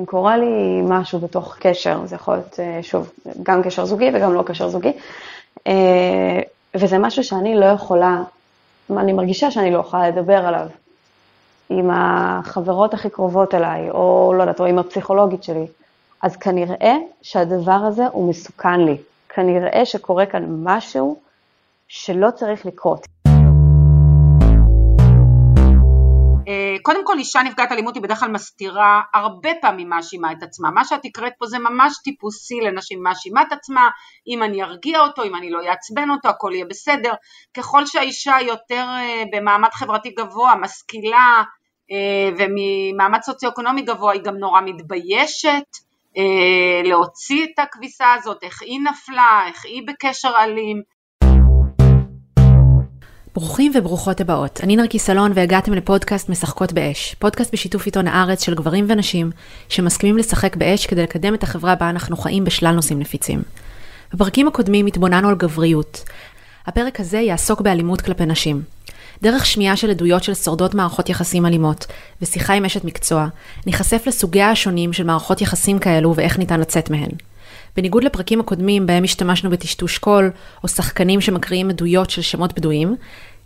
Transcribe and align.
אם 0.00 0.04
קורה 0.04 0.36
לי 0.36 0.82
משהו 0.84 1.18
בתוך 1.18 1.56
קשר, 1.60 2.06
זה 2.06 2.14
יכול 2.14 2.34
להיות, 2.34 2.60
אה, 2.60 2.78
שוב, 2.82 3.12
גם 3.42 3.62
קשר 3.62 3.84
זוגי 3.84 4.10
וגם 4.14 4.34
לא 4.34 4.42
קשר 4.42 4.68
זוגי, 4.68 4.92
אה, 5.66 6.40
וזה 6.74 6.98
משהו 6.98 7.24
שאני 7.24 7.54
לא 7.54 7.64
יכולה, 7.64 8.22
אני 8.90 9.12
מרגישה 9.12 9.50
שאני 9.50 9.70
לא 9.70 9.78
יכולה 9.78 10.08
לדבר 10.08 10.46
עליו 10.46 10.66
עם 11.70 11.90
החברות 11.92 12.94
הכי 12.94 13.10
קרובות 13.10 13.54
אליי, 13.54 13.90
או 13.90 14.34
לא 14.36 14.42
יודעת, 14.42 14.60
או 14.60 14.64
עם 14.64 14.78
הפסיכולוגית 14.78 15.42
שלי, 15.44 15.66
אז 16.22 16.36
כנראה 16.36 16.94
שהדבר 17.22 17.72
הזה 17.72 18.06
הוא 18.12 18.28
מסוכן 18.28 18.80
לי. 18.80 18.96
כנראה 19.28 19.84
שקורה 19.84 20.26
כאן 20.26 20.44
משהו 20.62 21.20
שלא 21.88 22.30
צריך 22.30 22.66
לקרות. 22.66 23.06
קודם 26.82 27.06
כל 27.06 27.18
אישה 27.18 27.42
נפגעת 27.42 27.72
אלימות 27.72 27.94
היא 27.94 28.02
בדרך 28.02 28.20
כלל 28.20 28.30
מסתירה 28.30 29.00
הרבה 29.14 29.50
פעמים 29.60 29.88
מאשימה 29.88 30.32
את 30.32 30.42
עצמה, 30.42 30.70
מה 30.70 30.84
שאת 30.84 31.00
הקראת 31.04 31.32
פה 31.38 31.46
זה 31.46 31.58
ממש 31.58 31.92
טיפוסי 32.04 32.60
לנשים 32.60 33.02
מאשימה 33.02 33.42
את 33.42 33.52
עצמה, 33.52 33.88
אם 34.26 34.42
אני 34.42 34.62
ארגיע 34.62 35.00
אותו, 35.00 35.22
אם 35.22 35.36
אני 35.36 35.50
לא 35.50 35.58
אעצבן 35.68 36.10
אותו, 36.10 36.28
הכל 36.28 36.50
יהיה 36.54 36.64
בסדר, 36.64 37.12
ככל 37.56 37.86
שהאישה 37.86 38.36
יותר 38.46 38.84
אה, 38.88 39.22
במעמד 39.32 39.70
חברתי 39.72 40.10
גבוה, 40.10 40.54
משכילה 40.56 41.42
אה, 41.90 42.30
וממעמד 42.38 43.22
סוציו-אקונומי 43.22 43.82
גבוה 43.82 44.12
היא 44.12 44.22
גם 44.22 44.36
נורא 44.36 44.60
מתביישת 44.60 45.92
להוציא 46.84 47.44
את 47.44 47.58
הכביסה 47.58 48.14
הזאת, 48.14 48.42
איך 48.42 48.62
היא 48.62 48.80
נפלה, 48.80 49.42
איך 49.46 49.64
היא 49.64 49.82
בקשר 49.86 50.32
אלים, 50.38 50.82
ברוכים 53.34 53.72
וברוכות 53.74 54.20
הבאות, 54.20 54.60
אני 54.62 54.76
נרקיס 54.76 55.04
סלון 55.06 55.32
והגעתם 55.34 55.72
לפודקאסט 55.72 56.28
משחקות 56.28 56.72
באש, 56.72 57.16
פודקאסט 57.18 57.52
בשיתוף 57.52 57.86
עיתון 57.86 58.08
הארץ 58.08 58.44
של 58.44 58.54
גברים 58.54 58.86
ונשים 58.88 59.30
שמסכימים 59.68 60.18
לשחק 60.18 60.56
באש 60.56 60.86
כדי 60.86 61.02
לקדם 61.02 61.34
את 61.34 61.42
החברה 61.42 61.74
בה 61.74 61.90
אנחנו 61.90 62.16
חיים 62.16 62.44
בשלל 62.44 62.74
נושאים 62.74 62.98
נפיצים. 62.98 63.42
בפרקים 64.14 64.48
הקודמים 64.48 64.86
התבוננו 64.86 65.28
על 65.28 65.34
גבריות. 65.34 66.04
הפרק 66.66 67.00
הזה 67.00 67.18
יעסוק 67.18 67.60
באלימות 67.60 68.00
כלפי 68.00 68.26
נשים. 68.26 68.62
דרך 69.22 69.46
שמיעה 69.46 69.76
של 69.76 69.90
עדויות 69.90 70.24
של 70.24 70.34
שורדות 70.34 70.74
מערכות 70.74 71.08
יחסים 71.08 71.46
אלימות 71.46 71.86
ושיחה 72.22 72.52
עם 72.52 72.64
אשת 72.64 72.84
מקצוע, 72.84 73.26
ניחשף 73.66 74.02
לסוגיה 74.06 74.50
השונים 74.50 74.92
של 74.92 75.04
מערכות 75.04 75.40
יחסים 75.40 75.78
כאלו 75.78 76.14
ואיך 76.16 76.38
ניתן 76.38 76.60
לצאת 76.60 76.90
מהן. 76.90 77.10
בניגוד 77.76 78.04
לפרקים 78.04 78.40
הקודמים 78.40 78.86
בהם 78.86 79.04
השתמשנו 79.04 79.50
בטשטוש 79.50 79.98
קול, 79.98 80.30
או 80.62 80.68
שחקנים 80.68 81.20
שמקריאים 81.20 81.70
עדויות 81.70 82.10
של 82.10 82.22
שמות 82.22 82.52
בדויים, 82.52 82.96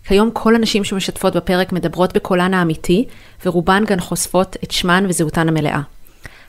כיום 0.04 0.30
כל 0.32 0.54
הנשים 0.54 0.84
שמשתפות 0.84 1.36
בפרק 1.36 1.72
מדברות 1.72 2.12
בקולן 2.16 2.54
האמיתי, 2.54 3.04
ורובן 3.46 3.84
גם 3.86 4.00
חושפות 4.00 4.56
את 4.64 4.70
שמן 4.70 5.04
וזהותן 5.08 5.48
המלאה. 5.48 5.80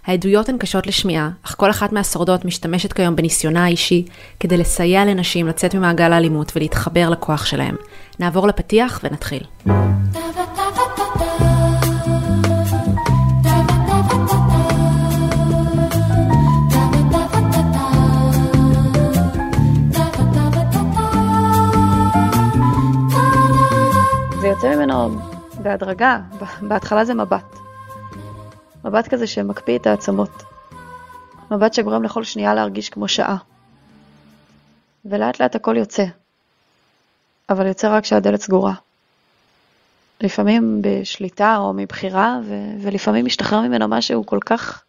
העדויות 0.06 0.50
הן 0.50 0.58
קשות 0.58 0.88
לשמיעה, 0.88 1.30
אך 1.44 1.56
כל 1.58 1.70
אחת 1.70 1.92
מהשורדות 1.92 2.46
משתמשת 2.46 2.94
כיום 2.94 3.16
בניסיונה 3.16 3.66
האישי 3.66 4.06
כדי 4.40 4.58
לסייע 4.58 5.06
לנשים 5.06 5.48
לצאת 5.48 5.76
ממעגל 5.76 6.14
האלימות 6.14 6.52
ולהתחבר 6.56 7.10
לכוח 7.10 7.46
שלהם. 7.46 7.76
נעבור 8.20 8.48
לפתיח 8.48 9.00
ונתחיל. 9.04 9.44
יוצא 24.58 24.76
ממנו 24.76 25.20
בהדרגה, 25.62 26.20
בהתחלה 26.62 27.06
זה 27.06 27.14
מבט. 27.14 27.56
מבט 28.86 29.08
כזה 29.08 29.28
שמקפיא 29.28 29.78
את 29.78 29.88
העצמות. 29.88 30.44
מבט 31.52 31.74
שגורם 31.74 32.04
לכל 32.04 32.24
שנייה 32.24 32.54
להרגיש 32.54 32.90
כמו 32.90 33.08
שעה. 33.08 33.38
ולאט 35.06 35.42
לאט 35.42 35.56
הכל 35.56 35.78
יוצא. 35.78 36.06
אבל 37.50 37.68
יוצא 37.68 37.98
רק 37.98 38.04
כשהדלת 38.04 38.42
סגורה. 38.42 38.74
לפעמים 40.22 40.82
בשליטה 40.82 41.58
או 41.58 41.74
מבחירה, 41.74 42.40
ו- 42.46 42.82
ולפעמים 42.82 43.26
משתחרר 43.26 43.62
ממנו 43.62 43.88
משהו 43.88 44.26
כל 44.26 44.40
כך 44.46 44.84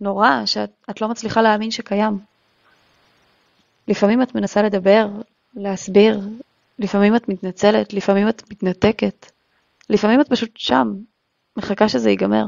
נורא, 0.00 0.30
שאת 0.46 1.00
לא 1.00 1.08
מצליחה 1.08 1.42
להאמין 1.42 1.70
שקיים. 1.70 2.18
לפעמים 3.88 4.22
את 4.22 4.34
מנסה 4.34 4.62
לדבר, 4.62 5.08
להסביר, 5.54 6.20
לפעמים 6.80 7.16
את 7.16 7.28
מתנצלת, 7.28 7.92
לפעמים 7.92 8.28
את 8.28 8.42
מתנתקת, 8.50 9.30
לפעמים 9.90 10.20
את 10.20 10.28
פשוט 10.28 10.50
שם, 10.56 10.94
מחכה 11.56 11.88
שזה 11.88 12.10
ייגמר. 12.10 12.44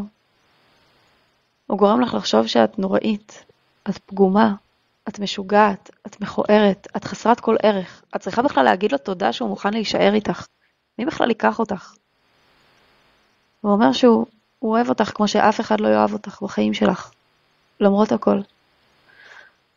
הוא 1.67 1.79
גורם 1.79 2.01
לך 2.01 2.15
לחשוב 2.15 2.47
שאת 2.47 2.79
נוראית, 2.79 3.45
את 3.91 3.99
פגומה, 3.99 4.55
את 5.09 5.19
משוגעת, 5.19 5.91
את 6.07 6.21
מכוערת, 6.21 6.89
את 6.97 7.05
חסרת 7.05 7.41
כל 7.41 7.57
ערך. 7.63 8.03
את 8.17 8.21
צריכה 8.21 8.43
בכלל 8.43 8.65
להגיד 8.65 8.93
לו 8.93 8.99
תודה 8.99 9.33
שהוא 9.33 9.49
מוכן 9.49 9.73
להישאר 9.73 10.15
איתך. 10.15 10.47
מי 10.99 11.05
בכלל 11.05 11.29
ייקח 11.29 11.59
אותך? 11.59 11.95
הוא 13.61 13.73
אומר 13.73 13.93
שהוא 13.93 14.27
אוהב 14.63 14.89
אותך 14.89 15.11
כמו 15.15 15.29
שאף 15.29 15.61
אחד 15.61 15.81
לא 15.81 15.89
יאהב 15.89 16.13
אותך 16.13 16.43
בחיים 16.43 16.75
שלך, 16.75 17.11
למרות 17.81 18.13
הכל. 18.13 18.41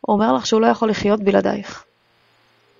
הוא 0.00 0.14
אומר 0.14 0.32
לך 0.32 0.46
שהוא 0.46 0.60
לא 0.60 0.66
יכול 0.66 0.90
לחיות 0.90 1.20
בלעדייך. 1.20 1.84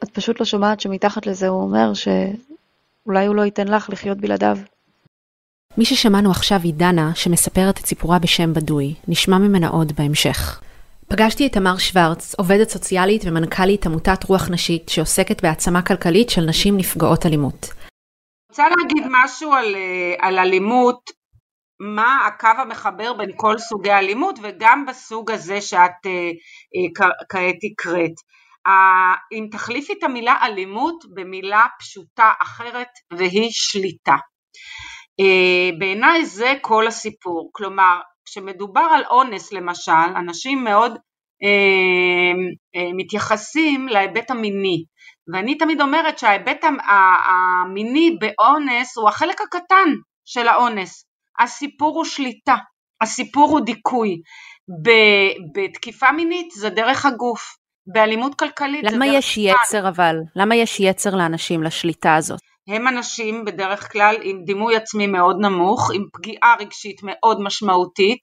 את 0.03 0.11
פשוט 0.11 0.41
לא 0.41 0.47
שומעת 0.47 0.81
שמתחת 0.81 1.27
לזה 1.27 1.49
הוא 1.49 1.63
אומר 1.63 1.93
שאולי 1.95 3.27
הוא 3.27 3.37
לא 3.37 3.43
ייתן 3.43 3.69
לך 3.69 3.91
לחיות 3.91 4.19
בלעדיו. 4.19 4.57
מי 5.79 5.85
ששמענו 5.85 6.31
עכשיו 6.31 6.59
היא 6.63 6.75
דנה, 6.75 7.15
שמספרת 7.15 7.81
את 7.81 7.87
סיפורה 7.87 8.19
בשם 8.19 8.53
בדוי. 8.53 8.95
נשמע 9.09 9.39
ממנה 9.39 9.69
עוד 9.69 9.93
בהמשך. 9.93 10.61
פגשתי 11.09 11.47
את 11.47 11.53
תמר 11.53 11.79
שוורץ, 11.79 12.35
עובדת 12.35 12.69
סוציאלית 12.69 13.23
ומנכ"לית 13.27 13.87
עמותת 13.87 14.25
רוח 14.25 14.51
נשית, 14.51 14.89
שעוסקת 14.89 15.43
בהעצמה 15.43 15.83
כלכלית 15.83 16.31
של 16.31 16.41
נשים 16.41 16.77
נפגעות 16.77 17.27
אלימות. 17.27 17.67
רוצה 18.51 18.69
להגיד 18.69 19.05
משהו 19.11 19.53
על, 19.53 19.75
אה, 19.75 20.15
על 20.19 20.39
אלימות, 20.39 21.11
מה 21.81 22.27
הקו 22.27 22.63
המחבר 22.63 23.13
בין 23.13 23.31
כל 23.37 23.59
סוגי 23.59 23.91
האלימות 23.91 24.39
וגם 24.43 24.87
בסוג 24.87 25.31
הזה 25.31 25.61
שאת 25.61 26.07
אה, 26.07 26.31
אה, 26.77 27.07
כעת 27.29 27.57
הקראת. 27.73 28.13
אם 29.33 29.47
תחליפי 29.51 29.93
את 29.93 30.03
המילה 30.03 30.37
אלימות 30.43 31.05
במילה 31.15 31.67
פשוטה 31.79 32.33
אחרת 32.43 32.89
והיא 33.13 33.51
שליטה. 33.51 34.17
אה, 35.21 35.79
בעיניי 35.79 36.27
זה 36.27 36.55
כל 36.61 36.87
הסיפור, 36.87 37.51
כלומר 37.53 38.01
כשמדובר 38.25 38.89
על 38.95 39.05
אונס 39.11 39.53
למשל, 39.53 39.93
אנשים 40.17 40.65
מאוד 40.65 40.93
אה, 41.43 42.33
אה, 42.77 42.91
מתייחסים 42.97 43.89
להיבט 43.89 44.31
המיני, 44.31 44.85
ואני 45.33 45.59
תמיד 45.59 45.81
אומרת 45.81 46.19
שההיבט 46.19 46.65
המיני 47.25 48.17
באונס 48.21 48.97
הוא 48.97 49.09
החלק 49.09 49.41
הקטן 49.41 49.89
של 50.25 50.49
האונס, 50.49 51.05
הסיפור 51.39 51.97
הוא 51.97 52.05
שליטה, 52.05 52.57
הסיפור 53.01 53.51
הוא 53.51 53.61
דיכוי, 53.61 54.21
בתקיפה 55.55 56.13
מינית 56.13 56.51
זה 56.51 56.71
דרך 56.71 57.07
הגוף, 57.07 57.57
באלימות 57.87 58.35
כלכלית. 58.35 58.85
למה 58.85 59.07
יש 59.07 59.39
יצר 59.39 59.89
אבל? 59.89 60.17
למה 60.37 60.57
יש 60.57 60.81
יצר 60.81 61.15
לאנשים 61.15 61.63
לשליטה 61.63 62.15
הזאת? 62.15 62.41
הם 62.69 62.89
אנשים 62.89 63.45
בדרך 63.45 63.93
כלל 63.93 64.17
עם 64.23 64.43
דימוי 64.45 64.77
עצמי 64.77 65.07
מאוד 65.07 65.37
נמוך, 65.41 65.91
עם 65.95 66.05
פגיעה 66.13 66.55
רגשית 66.61 67.01
מאוד 67.03 67.41
משמעותית, 67.41 68.21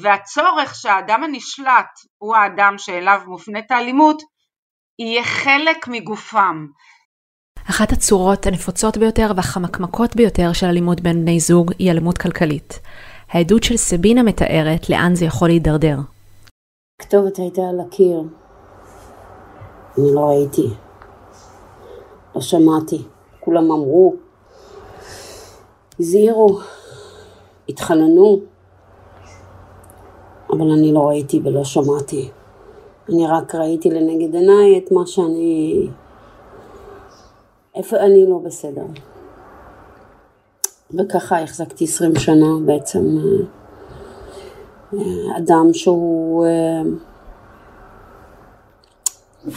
והצורך 0.00 0.74
שהאדם 0.74 1.24
הנשלט 1.24 1.90
הוא 2.18 2.36
האדם 2.36 2.74
שאליו 2.78 3.20
מופנית 3.26 3.70
האלימות, 3.70 4.22
יהיה 4.98 5.24
חלק 5.24 5.88
מגופם. 5.88 6.66
אחת 7.70 7.92
הצורות 7.92 8.46
הנפוצות 8.46 8.96
ביותר 8.96 9.32
והחמקמקות 9.36 10.16
ביותר 10.16 10.52
של 10.52 10.66
אלימות 10.66 11.00
בין 11.00 11.20
בני 11.22 11.40
זוג 11.40 11.72
היא 11.78 11.90
אלימות 11.90 12.18
כלכלית. 12.18 12.80
העדות 13.28 13.62
של 13.62 13.76
סבינה 13.76 14.22
מתארת 14.22 14.90
לאן 14.90 15.14
זה 15.14 15.24
יכול 15.24 15.48
להידרדר. 15.48 15.96
הכתובת 17.00 17.38
הייתה 17.38 17.62
על 17.70 17.80
הקיר. 17.86 18.41
אני 19.98 20.14
לא 20.14 20.20
ראיתי, 20.20 20.68
לא 22.34 22.40
שמעתי, 22.40 23.02
כולם 23.40 23.72
אמרו, 23.72 24.14
הזהירו, 26.00 26.58
התחננו, 27.68 28.40
אבל 30.50 30.70
אני 30.70 30.92
לא 30.92 31.08
ראיתי 31.08 31.40
ולא 31.44 31.64
שמעתי. 31.64 32.30
אני 33.08 33.26
רק 33.26 33.54
ראיתי 33.54 33.90
לנגד 33.90 34.34
עיניי 34.34 34.78
את 34.78 34.92
מה 34.92 35.06
שאני... 35.06 35.86
איפה 37.74 37.96
אני 37.96 38.26
לא 38.26 38.38
בסדר. 38.38 38.84
וככה 40.98 41.42
החזקתי 41.42 41.84
עשרים 41.84 42.16
שנה 42.16 42.56
בעצם 42.66 43.18
אה, 43.18 43.44
אה, 44.94 45.38
אדם 45.38 45.72
שהוא... 45.72 46.46
אה, 49.48 49.52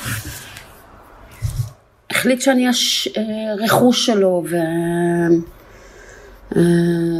החליט 2.09 2.41
שאני 2.41 2.67
הרכוש 3.51 4.05
שלו 4.05 4.43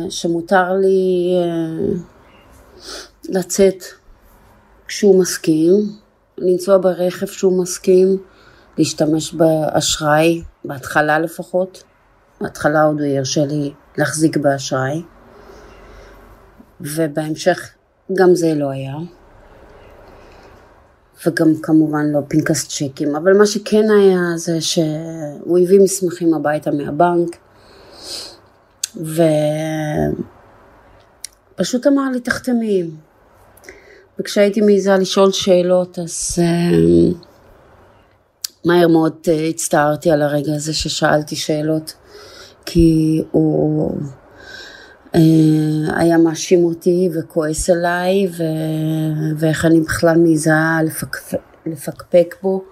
ושמותר 0.07 0.73
לי 0.73 1.33
לצאת 3.29 3.83
כשהוא 4.87 5.21
מסכים, 5.21 5.73
לנסוע 6.37 6.77
ברכב 6.77 7.25
כשהוא 7.25 7.61
מסכים, 7.61 8.17
להשתמש 8.77 9.33
באשראי, 9.33 10.41
בהתחלה 10.65 11.19
לפחות. 11.19 11.83
בהתחלה 12.41 12.83
עוד 12.83 12.99
הוא 12.99 13.07
ירשה 13.07 13.45
לי 13.45 13.73
להחזיק 13.97 14.37
באשראי, 14.37 15.01
ובהמשך 16.81 17.69
גם 18.17 18.35
זה 18.35 18.53
לא 18.55 18.69
היה. 18.69 18.95
וגם 21.25 21.55
כמובן 21.61 22.05
לא 22.05 22.19
פנקס 22.27 22.67
צ'קים, 22.67 23.15
אבל 23.15 23.37
מה 23.37 23.45
שכן 23.45 23.85
היה 23.99 24.19
זה 24.35 24.61
שהוא 24.61 25.59
הביא 25.63 25.79
מסמכים 25.79 26.33
הביתה 26.33 26.71
מהבנק, 26.71 27.37
ופשוט 31.55 31.87
אמר 31.87 32.09
לי 32.13 32.19
תחתמי. 32.19 32.83
וכשהייתי 34.19 34.61
מעיזה 34.61 34.95
לשאול 34.95 35.31
שאלות 35.31 35.99
אז 35.99 36.35
uh, 36.35 37.15
מהר 38.65 38.87
מאוד 38.87 39.13
uh, 39.25 39.29
הצטערתי 39.49 40.11
על 40.11 40.21
הרגע 40.21 40.55
הזה 40.55 40.73
ששאלתי 40.73 41.35
שאלות, 41.35 41.93
כי 42.65 43.23
הוא 43.31 43.91
היה 45.95 46.17
מאשים 46.17 46.63
אותי 46.63 47.09
וכועס 47.13 47.69
עליי, 47.69 48.27
ו... 48.37 48.43
ואיך 49.37 49.65
אני 49.65 49.79
בכלל 49.79 50.17
מעיזה 50.17 50.51
לפק... 50.85 51.17
לפקפק 51.65 52.35
בו. 52.43 52.63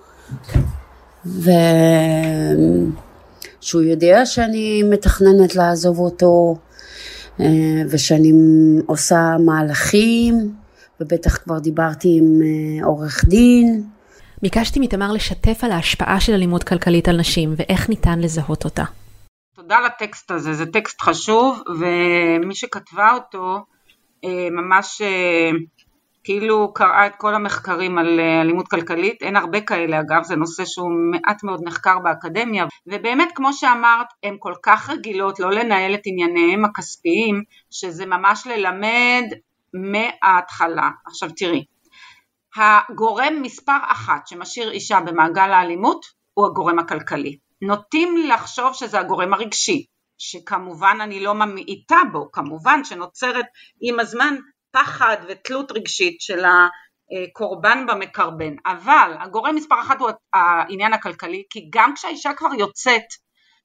ושהוא 1.25 1.51
יודע 3.81 4.25
שאני 4.25 4.83
מתכננת 4.83 5.55
לעזוב 5.55 5.99
אותו, 5.99 6.55
ושאני 7.89 8.31
עושה 8.85 9.35
מהלכים. 9.45 10.53
ובטח 10.99 11.37
כבר 11.37 11.59
דיברתי 11.59 12.17
עם 12.17 12.41
אה, 12.41 12.85
עורך 12.85 13.25
דין. 13.25 13.83
ביקשתי 14.41 14.79
מתמר 14.79 15.11
לשתף 15.11 15.63
על 15.63 15.71
ההשפעה 15.71 16.19
של 16.19 16.33
אלימות 16.33 16.63
כלכלית 16.63 17.07
על 17.07 17.19
נשים 17.19 17.53
ואיך 17.57 17.89
ניתן 17.89 18.19
לזהות 18.19 18.65
אותה. 18.65 18.83
תודה 19.63 19.77
על 19.77 19.85
הטקסט 19.85 20.31
הזה, 20.31 20.53
זה 20.53 20.65
טקסט 20.65 21.01
חשוב 21.01 21.61
ומי 21.79 22.55
שכתבה 22.55 23.13
אותו 23.13 23.65
אה, 24.23 24.47
ממש 24.51 25.01
אה, 25.01 25.49
כאילו 26.23 26.73
קראה 26.73 27.07
את 27.07 27.15
כל 27.15 27.35
המחקרים 27.35 27.97
על 27.97 28.19
אלימות 28.19 28.67
כלכלית, 28.67 29.21
אין 29.21 29.35
הרבה 29.35 29.61
כאלה 29.61 29.99
אגב, 29.99 30.23
זה 30.23 30.35
נושא 30.35 30.65
שהוא 30.65 30.91
מעט 31.11 31.43
מאוד 31.43 31.59
נחקר 31.63 31.99
באקדמיה 31.99 32.65
ובאמת 32.87 33.29
כמו 33.35 33.53
שאמרת 33.53 34.07
הן 34.23 34.35
כל 34.39 34.53
כך 34.63 34.89
רגילות 34.89 35.39
לא 35.39 35.51
לנהל 35.51 35.93
את 35.93 36.01
ענייניהם 36.05 36.65
הכספיים 36.65 37.43
שזה 37.71 38.05
ממש 38.05 38.47
ללמד 38.47 39.23
מההתחלה. 39.73 40.89
עכשיו 41.05 41.29
תראי, 41.37 41.65
הגורם 42.55 43.41
מספר 43.41 43.77
אחת 43.87 44.27
שמשאיר 44.27 44.71
אישה 44.71 44.99
במעגל 44.99 45.51
האלימות 45.51 46.05
הוא 46.33 46.45
הגורם 46.45 46.79
הכלכלי. 46.79 47.42
נוטים 47.67 48.17
לחשוב 48.17 48.73
שזה 48.73 48.99
הגורם 48.99 49.33
הרגשי, 49.33 49.85
שכמובן 50.17 50.97
אני 51.01 51.19
לא 51.19 51.33
ממעיטה 51.33 51.97
בו, 52.11 52.31
כמובן 52.31 52.83
שנוצרת 52.83 53.45
עם 53.81 53.99
הזמן 53.99 54.35
פחד 54.71 55.17
ותלות 55.29 55.71
רגשית 55.71 56.21
של 56.21 56.43
הקורבן 56.45 57.85
במקרבן, 57.87 58.53
אבל 58.65 59.13
הגורם 59.19 59.55
מספר 59.55 59.81
אחת 59.81 59.99
הוא 59.99 60.09
העניין 60.33 60.93
הכלכלי, 60.93 61.43
כי 61.49 61.69
גם 61.69 61.93
כשהאישה 61.95 62.33
כבר 62.33 62.49
יוצאת, 62.59 63.05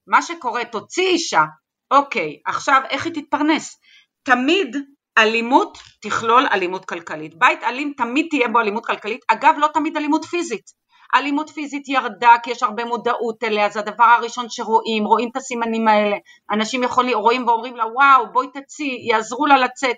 מה 0.06 0.22
שקורה, 0.22 0.64
תוציא 0.64 1.08
אישה, 1.08 1.42
אוקיי, 1.90 2.40
עכשיו 2.46 2.82
איך 2.90 3.06
היא 3.06 3.14
תתפרנס? 3.14 3.80
תמיד 4.22 4.76
אלימות 5.18 5.78
תכלול 6.02 6.46
אלימות 6.52 6.84
כלכלית. 6.84 7.38
בית 7.38 7.62
אלים 7.62 7.92
תמיד 7.96 8.26
תהיה 8.30 8.48
בו 8.48 8.60
אלימות 8.60 8.86
כלכלית, 8.86 9.20
אגב 9.28 9.54
לא 9.58 9.68
תמיד 9.74 9.96
אלימות 9.96 10.24
פיזית. 10.24 10.70
אלימות 11.14 11.50
פיזית 11.50 11.88
ירדה 11.88 12.34
כי 12.42 12.50
יש 12.50 12.62
הרבה 12.62 12.84
מודעות 12.84 13.44
אליה, 13.44 13.68
זה 13.68 13.80
הדבר 13.80 14.04
הראשון 14.04 14.46
שרואים, 14.48 15.04
רואים 15.04 15.28
את 15.32 15.36
הסימנים 15.36 15.88
האלה, 15.88 16.16
אנשים 16.50 16.82
יכולים, 16.82 17.18
רואים 17.18 17.48
ואומרים 17.48 17.76
לה 17.76 17.84
וואו 17.86 18.32
בואי 18.32 18.46
תצאי, 18.54 18.98
יעזרו 19.10 19.46
לה 19.46 19.58
לצאת. 19.58 19.96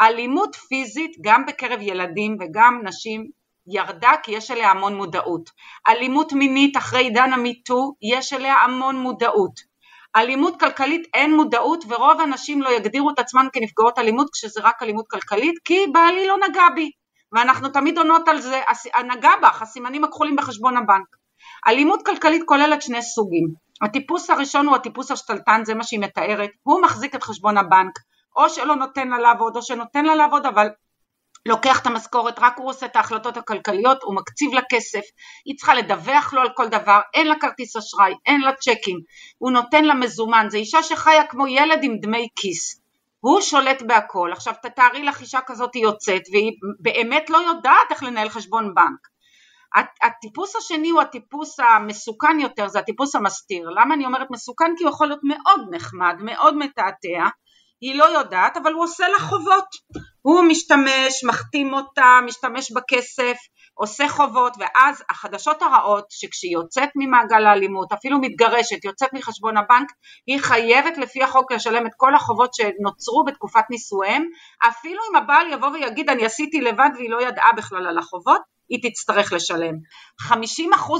אלימות 0.00 0.54
פיזית 0.56 1.16
גם 1.20 1.46
בקרב 1.46 1.78
ילדים 1.82 2.36
וגם 2.40 2.80
נשים 2.84 3.30
ירדה 3.66 4.12
כי 4.22 4.32
יש 4.32 4.50
אליה 4.50 4.70
המון 4.70 4.94
מודעות. 4.94 5.50
אלימות 5.88 6.32
מינית 6.32 6.76
אחרי 6.76 7.02
עידן 7.02 7.32
המיטו 7.32 7.94
יש 8.02 8.32
אליה 8.32 8.54
המון 8.54 8.96
מודעות. 8.96 9.70
אלימות 10.16 10.60
כלכלית 10.60 11.06
אין 11.14 11.36
מודעות 11.36 11.84
ורוב 11.88 12.20
הנשים 12.20 12.62
לא 12.62 12.68
יגדירו 12.76 13.10
את 13.10 13.18
עצמן 13.18 13.46
כנפגעות 13.52 13.98
אלימות 13.98 14.30
כשזה 14.32 14.60
רק 14.62 14.82
אלימות 14.82 15.08
כלכלית 15.08 15.58
כי 15.64 15.86
בעלי 15.92 16.26
לא 16.26 16.36
נגע 16.48 16.64
בי 16.74 16.90
ואנחנו 17.32 17.68
תמיד 17.68 17.98
עונות 17.98 18.28
על 18.28 18.40
זה, 18.40 18.60
נגע 19.16 19.30
בך, 19.42 19.62
הסימנים 19.62 20.04
הכחולים 20.04 20.36
בחשבון 20.36 20.76
הבנק. 20.76 21.06
אלימות 21.66 22.06
כלכלית 22.06 22.42
כוללת 22.46 22.82
שני 22.82 23.02
סוגים, 23.02 23.48
הטיפוס 23.82 24.30
הראשון 24.30 24.66
הוא 24.66 24.76
הטיפוס 24.76 25.10
השתלטן, 25.10 25.64
זה 25.64 25.74
מה 25.74 25.84
שהיא 25.84 26.00
מתארת, 26.00 26.50
הוא 26.62 26.82
מחזיק 26.82 27.14
את 27.14 27.22
חשבון 27.22 27.58
הבנק, 27.58 27.98
או 28.36 28.48
שלא 28.48 28.76
נותן 28.76 29.08
לה 29.08 29.18
לעבוד 29.18 29.56
או 29.56 29.62
שנותן 29.62 30.04
לה 30.04 30.14
לעבוד 30.14 30.46
אבל 30.46 30.68
לוקח 31.46 31.80
את 31.80 31.86
המשכורת, 31.86 32.38
רק 32.38 32.58
הוא 32.58 32.68
עושה 32.68 32.86
את 32.86 32.96
ההחלטות 32.96 33.36
הכלכליות, 33.36 34.02
הוא 34.02 34.16
מקציב 34.16 34.54
לה 34.54 34.60
כסף, 34.70 35.02
היא 35.44 35.56
צריכה 35.56 35.74
לדווח 35.74 36.32
לו 36.32 36.40
על 36.40 36.48
כל 36.56 36.68
דבר, 36.68 37.00
אין 37.14 37.26
לה 37.26 37.34
כרטיס 37.40 37.76
אשראי, 37.76 38.12
אין 38.26 38.40
לה 38.40 38.52
צ'קים, 38.52 38.98
הוא 39.38 39.50
נותן 39.50 39.84
לה 39.84 39.94
מזומן, 39.94 40.46
זו 40.50 40.58
אישה 40.58 40.82
שחיה 40.82 41.26
כמו 41.26 41.46
ילד 41.46 41.78
עם 41.82 41.96
דמי 42.02 42.28
כיס, 42.36 42.79
הוא 43.20 43.40
שולט 43.40 43.82
בהכל, 43.82 44.30
עכשיו 44.32 44.54
תתארי 44.62 45.02
לך 45.02 45.20
אישה 45.20 45.40
כזאת 45.46 45.76
יוצאת 45.76 46.22
והיא 46.32 46.52
באמת 46.80 47.30
לא 47.30 47.38
יודעת 47.38 47.90
איך 47.90 48.02
לנהל 48.02 48.28
חשבון 48.28 48.74
בנק, 48.74 49.08
הטיפוס 50.02 50.56
השני 50.56 50.90
הוא 50.90 51.02
הטיפוס 51.02 51.60
המסוכן 51.60 52.40
יותר, 52.40 52.68
זה 52.68 52.78
הטיפוס 52.78 53.14
המסתיר, 53.14 53.68
למה 53.70 53.94
אני 53.94 54.04
אומרת 54.04 54.26
מסוכן? 54.30 54.72
כי 54.76 54.84
הוא 54.84 54.90
יכול 54.90 55.06
להיות 55.06 55.20
מאוד 55.24 55.60
נחמד, 55.70 56.14
מאוד 56.20 56.56
מתעתע, 56.56 57.28
היא 57.80 57.98
לא 57.98 58.04
יודעת, 58.04 58.56
אבל 58.56 58.72
הוא 58.72 58.84
עושה 58.84 59.08
לה 59.08 59.18
חובות. 59.18 59.66
הוא 60.22 60.44
משתמש, 60.48 61.24
מחתים 61.24 61.74
אותה, 61.74 62.18
משתמש 62.26 62.72
בכסף, 62.72 63.36
עושה 63.80 64.08
חובות, 64.08 64.52
ואז 64.58 65.02
החדשות 65.10 65.62
הרעות 65.62 66.04
שכשהיא 66.10 66.52
יוצאת 66.52 66.88
ממעגל 66.96 67.46
האלימות, 67.46 67.92
אפילו 67.92 68.18
מתגרשת, 68.20 68.84
יוצאת 68.84 69.12
מחשבון 69.12 69.56
הבנק, 69.56 69.92
היא 70.26 70.40
חייבת 70.40 70.98
לפי 70.98 71.22
החוק 71.22 71.52
לשלם 71.52 71.86
את 71.86 71.92
כל 71.96 72.14
החובות 72.14 72.54
שנוצרו 72.54 73.24
בתקופת 73.24 73.64
נישואיהם, 73.70 74.24
אפילו 74.68 75.02
אם 75.10 75.16
הבעל 75.16 75.52
יבוא 75.52 75.68
ויגיד 75.68 76.10
אני 76.10 76.26
עשיתי 76.26 76.60
לבד 76.60 76.90
והיא 76.94 77.10
לא 77.10 77.22
ידעה 77.22 77.52
בכלל 77.56 77.86
על 77.86 77.98
החובות, 77.98 78.40
היא 78.68 78.90
תצטרך 78.90 79.32
לשלם. 79.32 79.74
50% 80.22 80.32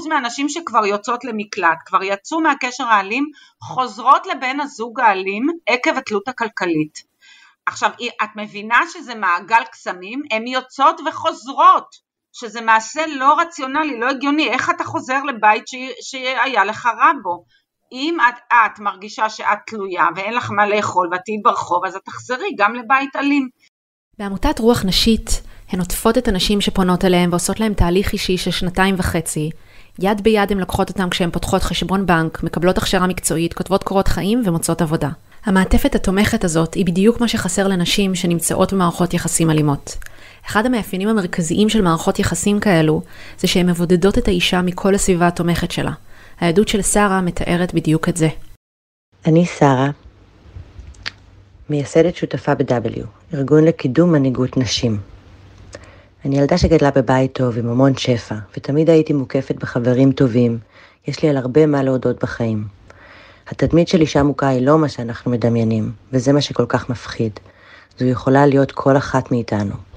מהנשים 0.09 0.49
שכבר 0.49 0.85
יוצאות 0.85 1.23
למקלט, 1.23 1.77
כבר 1.85 2.03
יצאו 2.03 2.41
מהקשר 2.41 2.83
האלים, 2.83 3.25
חוזרות 3.63 4.27
לבן 4.27 4.59
הזוג 4.59 4.99
האלים 4.99 5.47
עקב 5.67 5.97
התלות 5.97 6.27
הכלכלית. 6.27 7.11
עכשיו, 7.65 7.89
את 8.23 8.29
מבינה 8.35 8.79
שזה 8.93 9.15
מעגל 9.15 9.63
קסמים? 9.71 10.21
הן 10.31 10.47
יוצאות 10.47 11.01
וחוזרות, 11.05 12.10
שזה 12.33 12.61
מעשה 12.61 13.01
לא 13.07 13.39
רציונלי, 13.39 13.99
לא 13.99 14.09
הגיוני. 14.09 14.49
איך 14.49 14.69
אתה 14.69 14.83
חוזר 14.83 15.23
לבית. 15.23 15.63
שהיה 16.01 16.65
לך 16.65 16.85
רע 16.85 17.11
בו? 17.23 17.43
אם 17.91 18.17
את, 18.29 18.35
את 18.49 18.79
מרגישה 18.79 19.29
שאת 19.29 19.57
תלויה 19.67 20.05
ואין 20.15 20.33
לך 20.33 20.51
מה 20.51 20.67
לאכול 20.67 21.09
ואת 21.11 21.21
תהיי 21.25 21.37
ברחוב, 21.43 21.85
אז 21.85 21.95
את 21.95 22.01
תחזרי 22.05 22.55
גם 22.57 22.75
לבית 22.75 23.15
אלים. 23.15 23.49
בעמותת 24.19 24.59
רוח 24.59 24.85
נשית 24.85 25.41
הן 25.69 25.79
עוטפות 25.79 26.17
את 26.17 26.27
הנשים 26.27 26.61
שפונות 26.61 27.05
אליהן 27.05 27.29
ועושות 27.29 27.59
להן 27.59 27.73
תהליך 27.73 28.13
אישי 28.13 28.37
של 28.37 28.51
שנתיים 28.51 28.95
וחצי. 28.97 29.49
יד 29.99 30.21
ביד 30.21 30.51
הן 30.51 30.57
לוקחות 30.57 30.89
אותם 30.89 31.09
כשהן 31.09 31.31
פותחות 31.31 31.61
חשבון 31.61 32.05
בנק, 32.05 32.43
מקבלות 32.43 32.77
הכשרה 32.77 33.07
מקצועית, 33.07 33.53
כותבות 33.53 33.83
קורות 33.83 34.07
חיים 34.07 34.41
ומוצאות 34.45 34.81
עבודה. 34.81 35.09
המעטפת 35.45 35.95
התומכת 35.95 36.43
הזאת 36.43 36.73
היא 36.73 36.85
בדיוק 36.85 37.21
מה 37.21 37.27
שחסר 37.27 37.67
לנשים 37.67 38.15
שנמצאות 38.15 38.73
במערכות 38.73 39.13
יחסים 39.13 39.49
אלימות. 39.49 39.97
אחד 40.47 40.65
המאפיינים 40.65 41.07
המרכזיים 41.07 41.69
של 41.69 41.81
מערכות 41.81 42.19
יחסים 42.19 42.59
כאלו, 42.59 43.01
זה 43.39 43.47
שהן 43.47 43.69
מבודדות 43.69 44.17
את 44.17 44.27
האישה 44.27 44.61
מכל 44.61 44.95
הסביבה 44.95 45.27
התומכת 45.27 45.71
שלה. 45.71 45.91
העדות 46.39 46.67
של 46.67 46.81
שרה 46.81 47.21
מתארת 47.21 47.73
בדיוק 47.73 48.09
את 48.09 48.17
זה. 48.17 48.27
אני 49.25 49.45
שרה, 49.45 49.89
מייסדת 51.69 52.15
שותפה 52.15 52.55
ב-W, 52.55 53.05
ארגון 53.33 53.63
לקידום 53.63 54.11
מנהיגות 54.11 54.57
נשים. 54.57 54.97
אני 56.25 56.37
ילדה 56.37 56.57
שגדלה 56.57 56.91
בבית 56.91 57.33
טוב 57.33 57.57
עם 57.57 57.69
המון 57.69 57.97
שפע, 57.97 58.35
ותמיד 58.57 58.89
הייתי 58.89 59.13
מוקפת 59.13 59.55
בחברים 59.55 60.11
טובים. 60.11 60.59
יש 61.07 61.23
לי 61.23 61.29
על 61.29 61.37
הרבה 61.37 61.65
מה 61.65 61.83
להודות 61.83 62.23
בחיים. 62.23 62.67
התדמית 63.47 63.87
של 63.87 64.01
אישה 64.01 64.23
מוכה 64.23 64.47
היא 64.47 64.65
לא 64.65 64.77
מה 64.77 64.89
שאנחנו 64.89 65.31
מדמיינים, 65.31 65.91
וזה 66.13 66.33
מה 66.33 66.41
שכל 66.41 66.65
כך 66.69 66.89
מפחיד. 66.89 67.31
זו 67.99 68.05
יכולה 68.05 68.45
להיות 68.45 68.71
כל 68.71 68.97
אחת 68.97 69.31
מאיתנו. 69.31 69.90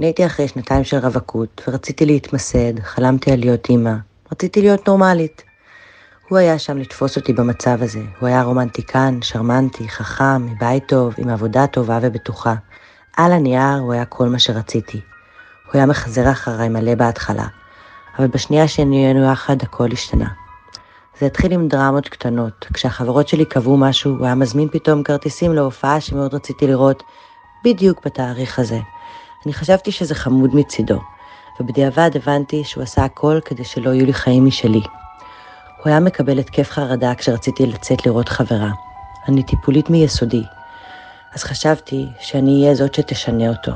אני 0.00 0.06
הייתי 0.06 0.26
אחרי 0.26 0.48
שנתיים 0.48 0.84
של 0.84 0.96
רווקות, 0.96 1.62
ורציתי 1.68 2.06
להתמסד, 2.06 2.80
חלמתי 2.80 3.32
על 3.32 3.40
להיות 3.40 3.68
אימא, 3.68 3.92
רציתי 4.32 4.62
להיות 4.62 4.88
נורמלית. 4.88 5.42
הוא 6.28 6.38
היה 6.38 6.58
שם 6.58 6.78
לתפוס 6.78 7.16
אותי 7.16 7.32
במצב 7.32 7.82
הזה. 7.82 8.02
הוא 8.20 8.28
היה 8.28 8.42
רומנטיקן, 8.42 9.18
שרמנטי, 9.22 9.88
חכם, 9.88 10.46
מבית 10.46 10.88
טוב, 10.88 11.14
עם 11.18 11.28
עבודה 11.28 11.66
טובה 11.66 11.98
ובטוחה. 12.02 12.54
על 13.16 13.32
הנייר 13.32 13.78
הוא 13.80 13.92
היה 13.92 14.04
כל 14.04 14.28
מה 14.28 14.38
שרציתי. 14.38 15.00
הוא 15.66 15.72
היה 15.74 15.86
מחזר 15.86 16.30
אחריי 16.30 16.68
מלא 16.68 16.94
בהתחלה, 16.94 17.46
אבל 18.18 18.26
בשנייה 18.26 18.68
שנהיינו 18.68 19.32
יחד 19.32 19.62
הכל 19.62 19.88
השתנה. 19.92 20.28
זה 21.18 21.26
התחיל 21.26 21.52
עם 21.52 21.68
דרמות 21.68 22.08
קטנות. 22.08 22.66
כשהחברות 22.72 23.28
שלי 23.28 23.44
קבעו 23.44 23.76
משהו, 23.76 24.16
הוא 24.16 24.26
היה 24.26 24.34
מזמין 24.34 24.68
פתאום 24.68 25.02
כרטיסים 25.02 25.52
להופעה 25.52 26.00
שמאוד 26.00 26.34
רציתי 26.34 26.66
לראות, 26.66 27.02
בדיוק 27.64 28.06
בתאריך 28.06 28.58
הזה. 28.58 28.78
אני 29.46 29.52
חשבתי 29.52 29.92
שזה 29.92 30.14
חמוד 30.14 30.54
מצידו, 30.54 31.00
ובדיעבד 31.60 32.10
הבנתי 32.14 32.64
שהוא 32.64 32.82
עשה 32.82 33.04
הכל 33.04 33.38
כדי 33.44 33.64
שלא 33.64 33.90
יהיו 33.90 34.06
לי 34.06 34.12
חיים 34.12 34.46
משלי. 34.46 34.80
הוא 35.76 35.84
היה 35.84 36.00
מקבל 36.00 36.38
התקף 36.38 36.70
חרדה 36.70 37.14
כשרציתי 37.14 37.66
לצאת 37.66 38.06
לראות 38.06 38.28
חברה. 38.28 38.70
אני 39.28 39.42
טיפולית 39.42 39.90
מיסודי, 39.90 40.42
אז 41.34 41.44
חשבתי 41.44 42.06
שאני 42.20 42.62
אהיה 42.62 42.74
זאת 42.74 42.94
שתשנה 42.94 43.48
אותו. 43.48 43.72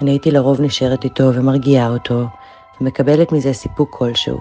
אני 0.00 0.10
הייתי 0.10 0.30
לרוב 0.30 0.60
נשארת 0.60 1.04
איתו 1.04 1.30
ומרגיעה 1.34 1.88
אותו, 1.88 2.24
ומקבלת 2.80 3.32
מזה 3.32 3.52
סיפוק 3.52 3.96
כלשהו. 3.98 4.40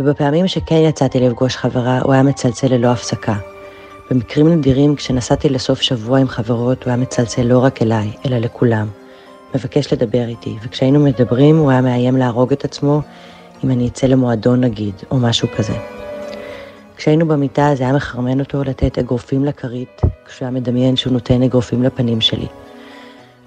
ובפעמים 0.00 0.48
שכן 0.48 0.74
יצאתי 0.88 1.20
לפגוש 1.20 1.56
חברה, 1.56 2.00
הוא 2.00 2.12
היה 2.12 2.22
מצלצל 2.22 2.66
ללא 2.66 2.88
הפסקה. 2.88 3.34
במקרים 4.10 4.48
נדירים, 4.48 4.96
כשנסעתי 4.96 5.48
לסוף 5.48 5.80
שבוע 5.80 6.18
עם 6.18 6.28
חברות, 6.28 6.84
הוא 6.84 6.90
היה 6.90 6.96
מצלצל 6.96 7.42
לא 7.42 7.58
רק 7.58 7.82
אליי, 7.82 8.12
אלא 8.26 8.38
לכולם. 8.38 8.88
מבקש 9.54 9.92
לדבר 9.92 10.28
איתי, 10.28 10.56
וכשהיינו 10.62 11.00
מדברים, 11.00 11.58
הוא 11.58 11.70
היה 11.70 11.80
מאיים 11.80 12.16
להרוג 12.16 12.52
את 12.52 12.64
עצמו 12.64 13.00
אם 13.64 13.70
אני 13.70 13.88
אצא 13.88 14.06
למועדון 14.06 14.60
נגיד, 14.60 14.94
או 15.10 15.16
משהו 15.16 15.48
כזה. 15.56 15.74
כשהיינו 16.96 17.28
במיטה 17.28 17.70
זה 17.74 17.84
היה 17.84 17.92
מחרמן 17.92 18.40
אותו 18.40 18.64
לתת 18.64 18.98
אגרופים 18.98 19.44
לכרית, 19.44 20.00
כשהוא 20.26 20.46
היה 20.46 20.50
מדמיין 20.50 20.96
שהוא 20.96 21.12
נותן 21.12 21.42
אגרופים 21.42 21.82
לפנים 21.82 22.20
שלי. 22.20 22.46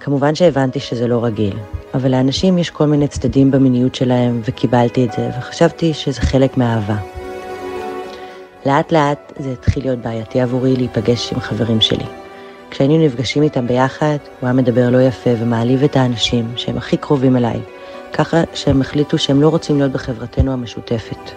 כמובן 0.00 0.34
שהבנתי 0.34 0.80
שזה 0.80 1.06
לא 1.06 1.24
רגיל, 1.24 1.56
אבל 1.94 2.10
לאנשים 2.10 2.58
יש 2.58 2.70
כל 2.70 2.86
מיני 2.86 3.08
צדדים 3.08 3.50
במיניות 3.50 3.94
שלהם, 3.94 4.40
וקיבלתי 4.44 5.04
את 5.04 5.12
זה, 5.12 5.30
וחשבתי 5.38 5.94
שזה 5.94 6.20
חלק 6.20 6.56
מהאהבה. 6.56 6.96
לאט 8.66 8.92
לאט 8.92 9.32
זה 9.38 9.52
התחיל 9.52 9.82
להיות 9.82 9.98
בעייתי 9.98 10.40
עבורי 10.40 10.76
להיפגש 10.76 11.32
עם 11.32 11.40
חברים 11.40 11.80
שלי. 11.80 12.21
כשהיינו 12.72 12.98
נפגשים 12.98 13.42
איתם 13.42 13.66
ביחד, 13.66 14.16
הוא 14.40 14.46
היה 14.46 14.52
מדבר 14.52 14.90
לא 14.90 15.02
יפה 15.02 15.30
ומעליב 15.38 15.82
את 15.82 15.96
האנשים 15.96 16.52
שהם 16.56 16.76
הכי 16.76 16.96
קרובים 16.96 17.36
אליי, 17.36 17.60
ככה 18.12 18.42
שהם 18.54 18.80
החליטו 18.80 19.18
שהם 19.18 19.42
לא 19.42 19.48
רוצים 19.48 19.78
להיות 19.78 19.92
בחברתנו 19.92 20.52
המשותפת. 20.52 21.30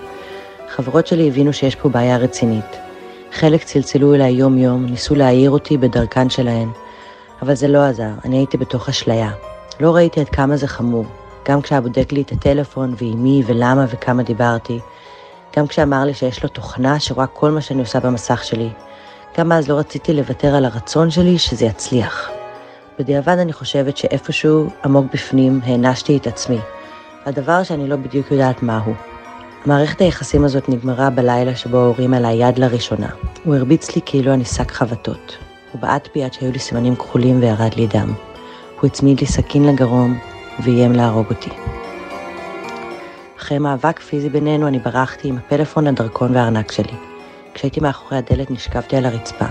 חברות 0.69 1.07
שלי 1.07 1.27
הבינו 1.27 1.53
שיש 1.53 1.75
פה 1.75 1.89
בעיה 1.89 2.17
רצינית. 2.17 2.77
חלק 3.31 3.63
צלצלו 3.63 4.15
אליי 4.15 4.31
יום-יום, 4.31 4.85
ניסו 4.85 5.15
להעיר 5.15 5.51
אותי 5.51 5.77
בדרכן 5.77 6.29
שלהן, 6.29 6.69
אבל 7.41 7.53
זה 7.53 7.67
לא 7.67 7.83
עזר, 7.83 8.11
אני 8.25 8.37
הייתי 8.37 8.57
בתוך 8.57 8.89
אשליה. 8.89 9.31
לא 9.79 9.95
ראיתי 9.95 10.19
עד 10.19 10.29
כמה 10.29 10.57
זה 10.57 10.67
חמור, 10.67 11.05
גם 11.49 11.61
כשהיה 11.61 11.81
בודק 11.81 12.11
לי 12.11 12.21
את 12.21 12.31
הטלפון 12.31 12.93
ועם 12.97 13.23
מי 13.23 13.43
ולמה 13.45 13.85
וכמה 13.89 14.23
דיברתי, 14.23 14.79
גם 15.57 15.67
כשאמר 15.67 16.03
לי 16.05 16.13
שיש 16.13 16.43
לו 16.43 16.49
תוכנה 16.49 16.99
שרואה 16.99 17.27
כל 17.27 17.51
מה 17.51 17.61
שאני 17.61 17.79
עושה 17.79 17.99
במסך 17.99 18.43
שלי. 18.43 18.69
גם 19.37 19.51
אז 19.51 19.67
לא 19.67 19.75
רציתי 19.75 20.13
לוותר 20.13 20.55
על 20.55 20.65
הרצון 20.65 21.11
שלי 21.11 21.37
שזה 21.37 21.65
יצליח. 21.65 22.29
בדיעבד 22.99 23.37
אני 23.37 23.53
חושבת 23.53 23.97
שאיפשהו 23.97 24.69
עמוק 24.85 25.05
בפנים 25.13 25.59
הענשתי 25.63 26.17
את 26.17 26.27
עצמי, 26.27 26.57
הדבר 27.25 27.63
שאני 27.63 27.87
לא 27.87 27.95
בדיוק 27.95 28.31
יודעת 28.31 28.63
מהו. 28.63 28.93
מערכת 29.65 30.01
היחסים 30.01 30.43
הזאת 30.45 30.69
נגמרה 30.69 31.09
בלילה 31.09 31.55
שבו 31.55 31.77
ההורים 31.77 32.13
עליי 32.13 32.47
יד 32.47 32.59
לראשונה. 32.59 33.07
הוא 33.43 33.55
הרביץ 33.55 33.95
לי 33.95 34.01
כאילו 34.05 34.33
אני 34.33 34.45
שק 34.45 34.71
חבטות. 34.71 35.37
הוא 35.71 35.81
בעט 35.81 36.07
בי 36.15 36.23
עד 36.23 36.33
שהיו 36.33 36.51
לי 36.51 36.59
סימנים 36.59 36.95
כחולים 36.95 37.39
וירד 37.41 37.73
לי 37.73 37.87
דם. 37.87 38.13
הוא 38.79 38.87
הצמיד 38.87 39.19
לי 39.19 39.25
סכין 39.25 39.63
לגרום 39.67 40.19
ואיים 40.63 40.91
להרוג 40.91 41.25
אותי. 41.29 41.49
אחרי 43.39 43.59
מאבק 43.59 43.99
פיזי 43.99 44.29
בינינו 44.29 44.67
אני 44.67 44.79
ברחתי 44.79 45.27
עם 45.27 45.37
הפלאפון, 45.37 45.87
הדרכון 45.87 46.35
והארנק 46.35 46.71
שלי. 46.71 47.14
כשהייתי 47.55 47.79
מאחורי 47.79 48.17
הדלת 48.17 48.51
נשכבתי 48.51 48.97
על 48.97 49.05
הרצפה. 49.05 49.45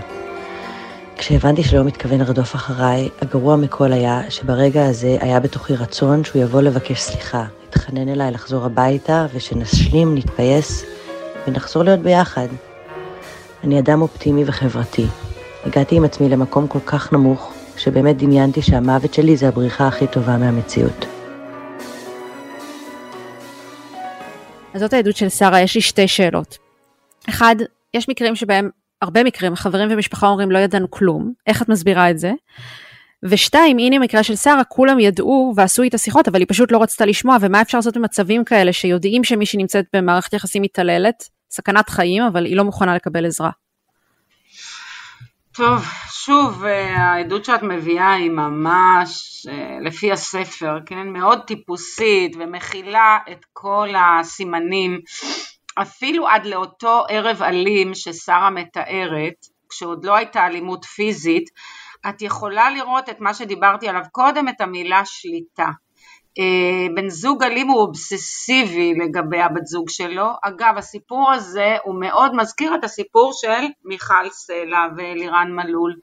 כשהבנתי 1.17 1.63
שלא 1.63 1.85
מתכוון 1.85 2.21
לרדוף 2.21 2.55
אחריי, 2.55 3.09
הגרוע 3.23 3.57
מכל 3.57 3.93
היה 3.93 4.31
שברגע 4.31 4.87
הזה 4.87 5.17
היה 5.21 5.41
בתוכי 5.41 5.75
רצון 5.75 6.25
שהוא 6.25 6.43
יבוא 6.43 6.63
לבקש 6.63 7.01
סליחה, 7.01 7.45
התחנן 7.69 8.09
אליי 8.09 8.31
לחזור 8.31 8.65
הביתה 8.65 9.27
ושנשלים, 9.35 10.15
נתפייס 10.15 10.85
ונחזור 11.47 11.83
להיות 11.83 12.01
ביחד. 12.01 12.49
אני 13.65 13.79
אדם 13.79 14.03
אופטימי 14.03 14.45
וחברתי. 14.47 15.07
הגעתי 15.65 15.97
עם 15.97 16.05
עצמי 16.05 16.29
למקום 16.29 16.67
כל 16.67 16.81
כך 16.87 17.13
נמוך, 17.13 17.53
שבאמת 17.77 18.17
דמיינתי 18.17 18.63
שהמוות 18.63 19.15
שלי 19.15 19.37
זה 19.37 19.49
הבריחה 19.49 19.89
הכי 19.89 20.07
טובה 20.07 20.39
מהמציאות. 20.39 21.07
אז 24.75 24.81
זאת 24.81 24.93
העדות 24.93 25.17
של 25.17 25.29
שרה, 25.29 25.61
יש 25.61 25.75
לי 25.75 25.81
שתי 25.81 26.09
שאלות. 26.09 26.59
אחד, 27.29 27.57
יש 27.95 28.09
מקרים 28.09 28.37
שבהם, 28.37 28.71
הרבה 29.03 29.25
מקרים, 29.25 29.55
חברים 29.55 29.89
ומשפחה 29.91 30.27
אומרים 30.27 30.51
לא 30.51 30.59
ידענו 30.59 30.91
כלום, 30.91 31.33
איך 31.47 31.63
את 31.63 31.69
מסבירה 31.69 32.11
את 32.11 32.19
זה? 32.19 32.33
ושתיים, 33.25 33.79
הנה 33.79 33.99
מקרה 33.99 34.23
של 34.23 34.37
שרה, 34.37 34.65
כולם 34.65 35.01
ידעו 35.01 35.53
ועשו 35.57 35.83
איתה 35.83 35.99
שיחות, 35.99 36.29
אבל 36.29 36.41
היא 36.41 36.47
פשוט 36.49 36.73
לא 36.73 36.83
רצתה 36.83 37.07
לשמוע, 37.07 37.37
ומה 37.41 37.63
אפשר 37.63 37.79
לעשות 37.79 37.97
במצבים 37.97 38.45
כאלה 38.45 38.73
שיודעים 38.73 39.25
שמישהי 39.25 39.59
נמצאת 39.59 39.85
במערכת 39.93 40.33
יחסים 40.33 40.63
מתעללת, 40.63 41.29
סכנת 41.51 41.89
חיים, 41.89 42.23
אבל 42.23 42.45
היא 42.45 42.57
לא 42.57 42.65
מוכנה 42.65 42.95
לקבל 42.95 43.27
עזרה. 43.27 43.51
טוב, 45.55 45.85
שוב, 46.11 46.65
אה, 46.65 46.97
העדות 46.97 47.45
שאת 47.45 47.63
מביאה 47.63 48.13
היא 48.13 48.31
ממש 48.31 49.47
אה, 49.51 49.79
לפי 49.81 50.13
הספר, 50.13 50.79
כן? 50.87 51.09
מאוד 51.09 51.41
טיפוסית 51.47 52.37
ומכילה 52.39 53.19
את 53.33 53.45
כל 53.53 53.89
הסימנים, 53.97 55.01
אפילו 55.75 56.29
עד 56.29 56.47
לאותו 56.47 57.05
ערב 57.09 57.43
אלים 57.43 57.95
ששרה 57.95 58.51
מתארת, 58.51 59.35
כשעוד 59.69 60.05
לא 60.05 60.17
הייתה 60.17 60.47
אלימות 60.47 60.85
פיזית, 60.85 61.51
את 62.09 62.23
יכולה 62.23 62.71
לראות 62.71 63.09
את 63.09 63.21
מה 63.21 63.35
שדיברתי 63.35 63.89
עליו 63.89 64.03
קודם, 64.13 64.49
את 64.49 64.61
המילה 64.61 65.03
שליטה. 65.05 65.69
אה, 66.39 66.95
בן 66.95 67.09
זוג 67.09 67.43
אלים 67.43 67.69
הוא 67.69 67.81
אובססיבי 67.81 68.95
לגבי 68.95 69.41
הבת 69.41 69.67
זוג 69.67 69.89
שלו. 69.89 70.27
אגב, 70.43 70.75
הסיפור 70.77 71.33
הזה 71.33 71.77
הוא 71.85 72.01
מאוד 72.01 72.35
מזכיר 72.35 72.75
את 72.75 72.85
הסיפור 72.85 73.33
של 73.35 73.65
מיכל 73.85 74.31
סלע 74.31 74.87
ואלירן 74.97 75.53
מלול. 75.53 75.95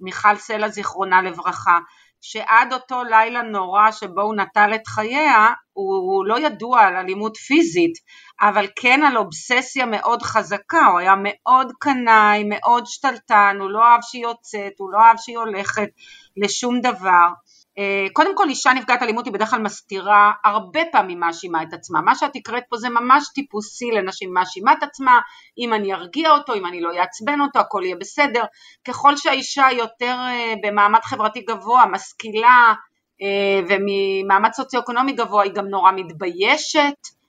מיכל 0.00 0.36
סלע 0.36 0.68
זיכרונה 0.68 1.22
לברכה, 1.22 1.78
שעד 2.22 2.72
אותו 2.72 3.04
לילה 3.04 3.42
נורא 3.42 3.90
שבו 3.90 4.22
הוא 4.22 4.34
נטל 4.34 4.74
את 4.74 4.86
חייה, 4.86 5.48
הוא, 5.72 5.94
הוא 5.94 6.26
לא 6.26 6.38
ידוע 6.38 6.80
על 6.80 6.96
אלימות 6.96 7.36
פיזית, 7.36 7.92
אבל 8.40 8.66
כן 8.76 9.00
על 9.02 9.16
אובססיה 9.16 9.86
מאוד 9.86 10.22
חזקה, 10.22 10.86
הוא 10.86 10.98
היה 10.98 11.14
מאוד 11.22 11.72
קנאי, 11.80 12.44
מאוד 12.44 12.86
שתלטן, 12.86 13.56
הוא 13.60 13.70
לא 13.70 13.84
אהב 13.84 14.00
שהיא 14.02 14.22
יוצאת, 14.22 14.72
הוא 14.78 14.92
לא 14.92 14.98
אהב 14.98 15.16
שהיא 15.16 15.38
הולכת 15.38 15.88
לשום 16.36 16.80
דבר. 16.80 17.28
אה, 17.78 18.06
קודם 18.12 18.36
כל 18.36 18.48
אישה 18.48 18.72
נפגעת 18.72 19.02
אלימות 19.02 19.24
היא 19.24 19.34
בדרך 19.34 19.50
כלל 19.50 19.62
מסתירה, 19.62 20.32
הרבה 20.44 20.80
פעמים 20.92 21.20
מאשימה 21.20 21.62
את 21.62 21.72
עצמה, 21.72 22.00
מה 22.00 22.14
שאת 22.14 22.36
הקראת 22.36 22.62
פה 22.68 22.76
זה 22.76 22.88
ממש 22.88 23.24
טיפוסי 23.34 23.90
לנשים, 23.90 24.34
מאשימה 24.34 24.72
את 24.72 24.82
עצמה, 24.82 25.20
אם 25.58 25.74
אני 25.74 25.94
ארגיע 25.94 26.30
אותו, 26.30 26.54
אם 26.54 26.66
אני 26.66 26.80
לא 26.80 26.90
אעצבן 26.98 27.40
אותו, 27.40 27.58
הכל 27.58 27.82
יהיה 27.84 27.96
בסדר, 27.96 28.42
ככל 28.88 29.16
שהאישה 29.16 29.66
יותר 29.72 30.16
אה, 30.18 30.54
במעמד 30.62 31.00
חברתי 31.02 31.40
גבוה, 31.40 31.86
משכילה 31.86 32.74
אה, 33.22 33.60
וממעמד 33.68 34.52
סוציו-אקונומי 34.52 35.12
גבוה 35.12 35.42
היא 35.42 35.52
גם 35.52 35.66
נורא 35.66 35.92
מתביישת 35.92 37.22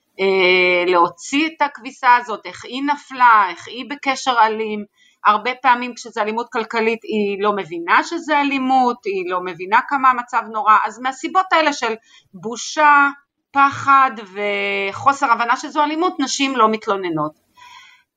להוציא 0.86 1.46
את 1.46 1.62
הכביסה 1.62 2.16
הזאת, 2.16 2.46
איך 2.46 2.64
היא 2.64 2.82
נפלה, 2.82 3.46
איך 3.50 3.68
היא 3.68 3.84
בקשר 3.90 4.34
אלים, 4.40 4.84
הרבה 5.26 5.50
פעמים 5.62 5.94
כשזה 5.94 6.22
אלימות 6.22 6.46
כלכלית 6.52 7.00
היא 7.02 7.42
לא 7.42 7.56
מבינה 7.56 8.04
שזה 8.04 8.40
אלימות, 8.40 9.04
היא 9.04 9.30
לא 9.30 9.40
מבינה 9.44 9.80
כמה 9.88 10.10
המצב 10.10 10.42
נורא, 10.52 10.76
אז 10.86 11.00
מהסיבות 11.00 11.46
האלה 11.52 11.72
של 11.72 11.94
בושה, 12.34 13.08
פחד 13.50 14.10
וחוסר 14.34 15.32
הבנה 15.32 15.56
שזו 15.56 15.82
אלימות, 15.82 16.12
נשים 16.18 16.56
לא 16.56 16.68
מתלוננות. 16.68 17.32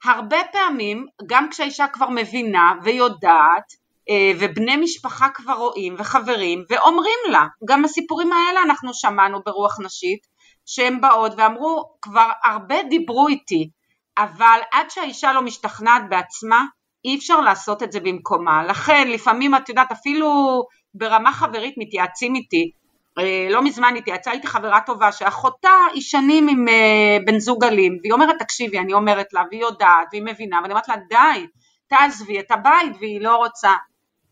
הרבה 0.03 0.37
פעמים, 0.51 1.05
גם 1.27 1.49
כשהאישה 1.49 1.87
כבר 1.87 2.09
מבינה 2.09 2.73
ויודעת, 2.83 3.73
אה, 4.09 4.31
ובני 4.39 4.77
משפחה 4.77 5.29
כבר 5.29 5.53
רואים 5.53 5.95
וחברים 5.97 6.63
ואומרים 6.69 7.19
לה, 7.29 7.47
גם 7.67 7.85
הסיפורים 7.85 8.33
האלה 8.33 8.61
אנחנו 8.61 8.93
שמענו 8.93 9.39
ברוח 9.45 9.79
נשית, 9.79 10.27
שהן 10.65 11.01
באות 11.01 11.31
ואמרו, 11.37 11.83
כבר 12.01 12.29
הרבה 12.43 12.83
דיברו 12.89 13.27
איתי, 13.27 13.69
אבל 14.17 14.59
עד 14.71 14.89
שהאישה 14.89 15.33
לא 15.33 15.41
משתכנעת 15.41 16.01
בעצמה, 16.09 16.65
אי 17.07 17.15
אפשר 17.15 17.41
לעשות 17.41 17.83
את 17.83 17.91
זה 17.91 17.99
במקומה, 17.99 18.63
לכן 18.63 19.07
לפעמים 19.07 19.55
את 19.55 19.69
יודעת 19.69 19.91
אפילו 19.91 20.63
ברמה 20.93 21.31
חברית 21.31 21.73
מתייעצים 21.77 22.35
איתי, 22.35 22.71
אה, 23.19 23.47
לא 23.49 23.63
מזמן 23.63 23.93
התייעצה 23.97 24.31
איתי 24.31 24.47
חברה 24.47 24.79
טובה 24.85 25.11
שאחותה 25.11 25.69
היא 25.93 26.01
שנים 26.01 26.47
עם 26.47 26.67
אה, 26.67 27.17
בן 27.25 27.39
זוג 27.39 27.63
אלים 27.63 27.97
והיא 28.01 28.13
אומרת 28.13 28.35
תקשיבי 28.39 28.79
אני 28.79 28.93
אומרת 28.93 29.33
לה 29.33 29.43
והיא 29.51 29.61
יודעת 29.61 30.07
והיא 30.11 30.23
מבינה 30.25 30.59
ואני 30.61 30.73
אומרת 30.73 30.87
לה 30.87 30.95
די 31.09 31.45
תעזבי 31.87 32.39
את 32.39 32.51
הבית 32.51 32.95
והיא 32.99 33.21
לא 33.21 33.35
רוצה. 33.35 33.73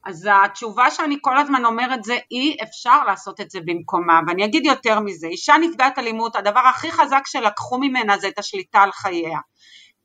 אז 0.05 0.29
התשובה 0.31 0.91
שאני 0.91 1.17
כל 1.21 1.37
הזמן 1.37 1.65
אומרת 1.65 2.03
זה 2.03 2.17
אי 2.31 2.57
אפשר 2.63 3.03
לעשות 3.03 3.41
את 3.41 3.51
זה 3.51 3.59
במקומה 3.65 4.19
ואני 4.27 4.45
אגיד 4.45 4.65
יותר 4.65 4.99
מזה, 4.99 5.27
אישה 5.27 5.53
נפגעת 5.61 5.99
אלימות 5.99 6.35
הדבר 6.35 6.59
הכי 6.59 6.91
חזק 6.91 7.21
שלקחו 7.25 7.77
ממנה 7.77 8.17
זה 8.17 8.27
את 8.27 8.39
השליטה 8.39 8.79
על 8.79 8.91
חייה 8.91 9.39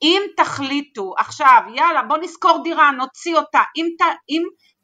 אם 0.03 0.23
תחליטו 0.37 1.15
עכשיו 1.19 1.63
יאללה 1.75 2.03
בוא 2.03 2.19
נשכור 2.19 2.63
דירה 2.65 2.91
נוציא 2.91 3.37
אותה 3.37 3.63
אם, 3.77 3.87
ת, 3.99 4.03
אם 4.29 4.43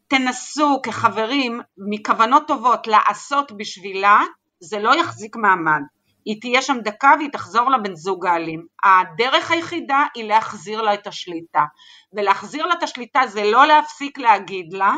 תנסו 0.08 0.80
כחברים 0.82 1.60
מכוונות 1.90 2.48
טובות 2.48 2.86
לעשות 2.86 3.52
בשבילה 3.56 4.20
זה 4.60 4.78
לא 4.78 4.96
יחזיק 4.96 5.36
מעמד 5.36 5.82
היא 6.26 6.40
תהיה 6.40 6.62
שם 6.62 6.76
דקה 6.84 7.14
והיא 7.18 7.30
תחזור 7.32 7.70
לבן 7.70 7.94
זוג 7.94 8.26
האלים. 8.26 8.66
הדרך 8.84 9.50
היחידה 9.50 10.04
היא 10.14 10.24
להחזיר 10.24 10.82
לה 10.82 10.94
את 10.94 11.06
השליטה. 11.06 11.64
ולהחזיר 12.12 12.66
לה 12.66 12.74
את 12.74 12.82
השליטה 12.82 13.20
זה 13.26 13.44
לא 13.44 13.66
להפסיק 13.66 14.18
להגיד 14.18 14.72
לה 14.72 14.94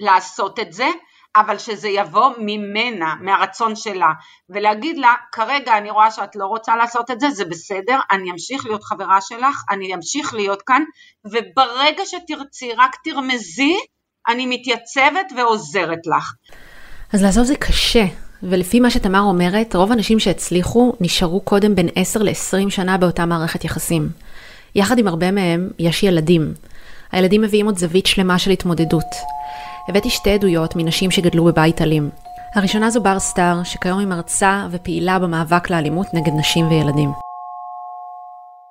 לעשות 0.00 0.58
את 0.58 0.72
זה, 0.72 0.86
אבל 1.40 1.58
שזה 1.58 1.88
יבוא 1.88 2.30
ממנה, 2.38 3.14
מהרצון 3.20 3.76
שלה, 3.76 4.08
ולהגיד 4.50 4.98
לה, 4.98 5.14
כרגע 5.32 5.78
אני 5.78 5.90
רואה 5.90 6.10
שאת 6.10 6.36
לא 6.36 6.46
רוצה 6.46 6.76
לעשות 6.76 7.10
את 7.10 7.20
זה, 7.20 7.30
זה 7.30 7.44
בסדר, 7.44 7.98
אני 8.10 8.30
אמשיך 8.30 8.66
להיות 8.66 8.84
חברה 8.84 9.20
שלך, 9.20 9.64
אני 9.70 9.94
אמשיך 9.94 10.34
להיות 10.34 10.62
כאן, 10.62 10.82
וברגע 11.24 12.02
שתרצי, 12.06 12.72
רק 12.72 12.96
תרמזי, 13.04 13.76
אני 14.28 14.46
מתייצבת 14.46 15.32
ועוזרת 15.36 16.06
לך. 16.06 16.32
אז 17.12 17.22
לעזוב 17.22 17.44
זה 17.44 17.56
קשה, 17.56 18.04
ולפי 18.42 18.80
מה 18.80 18.90
שתמר 18.90 19.20
אומרת, 19.20 19.74
רוב 19.74 19.92
הנשים 19.92 20.18
שהצליחו 20.18 20.92
נשארו 21.00 21.40
קודם 21.40 21.74
בין 21.74 21.88
10 21.94 22.22
ל-20 22.22 22.70
שנה 22.70 22.98
באותה 22.98 23.26
מערכת 23.26 23.64
יחסים. 23.64 24.08
יחד 24.74 24.98
עם 24.98 25.08
הרבה 25.08 25.30
מהם 25.30 25.70
יש 25.78 26.02
ילדים. 26.02 26.54
הילדים 27.12 27.42
מביאים 27.42 27.66
עוד 27.66 27.78
זווית 27.78 28.06
שלמה 28.06 28.38
של 28.38 28.50
התמודדות. 28.50 29.04
הבאתי 29.88 30.10
שתי 30.10 30.30
עדויות 30.30 30.76
מנשים 30.76 31.10
שגדלו 31.10 31.44
בבית 31.44 31.82
אלים. 31.82 32.10
הראשונה 32.54 32.90
זו 32.90 33.00
בר 33.00 33.18
סטאר, 33.18 33.62
שכיום 33.64 33.98
היא 33.98 34.06
מרצה 34.06 34.66
ופעילה 34.70 35.18
במאבק 35.18 35.70
לאלימות 35.70 36.14
נגד 36.14 36.32
נשים 36.38 36.68
וילדים. 36.68 37.12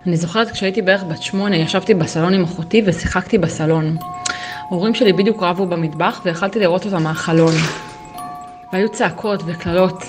אני 0.08 0.18
זוכרת 0.18 0.52
כשהייתי 0.52 0.82
בערך 0.82 1.04
בת 1.04 1.22
שמונה, 1.22 1.58
ישבתי 1.58 1.94
בסלון 1.94 2.34
עם 2.34 2.44
אחותי 2.44 2.82
ושיחקתי 2.86 3.38
בסלון. 3.38 3.98
ההורים 4.70 4.96
שלי 4.96 5.14
בדיוק 5.14 5.44
רבו 5.44 5.66
במטבח 5.66 6.22
ויכלתי 6.26 6.60
לראות 6.60 6.86
אותם 6.86 7.04
מהחלון. 7.04 7.54
והיו 8.74 8.92
צעקות 8.92 9.44
וקללות. 9.46 10.04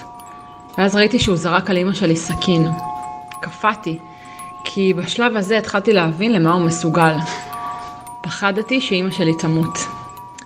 ואז 0.79 0.97
ראיתי 0.97 1.19
שהוא 1.19 1.37
זרק 1.37 1.71
על 1.71 1.79
אמא 1.79 1.93
שלי 1.93 2.17
סכין. 2.17 2.69
קפאתי, 3.43 3.99
כי 4.65 4.95
בשלב 4.95 5.37
הזה 5.37 5.59
התחלתי 5.59 5.93
להבין 5.93 6.33
למה 6.33 6.53
הוא 6.53 6.63
מסוגל. 6.63 7.15
פחדתי 8.23 8.81
שאימא 8.81 9.11
שלי 9.11 9.33
תמות. 9.39 9.98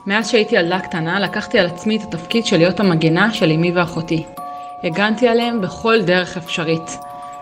מאז 0.07 0.31
שהייתי 0.31 0.57
ילדה 0.57 0.81
קטנה, 0.81 1.21
לקחתי 1.21 1.59
על 1.59 1.67
עצמי 1.67 1.97
את 1.97 2.03
התפקיד 2.03 2.47
של 2.47 2.57
להיות 2.57 2.81
המגנה 2.81 3.33
של 3.33 3.51
אמי 3.51 3.73
ואחותי. 3.73 4.25
הגנתי 4.85 5.29
עליהם 5.29 5.61
בכל 5.61 6.03
דרך 6.03 6.37
אפשרית. 6.37 6.99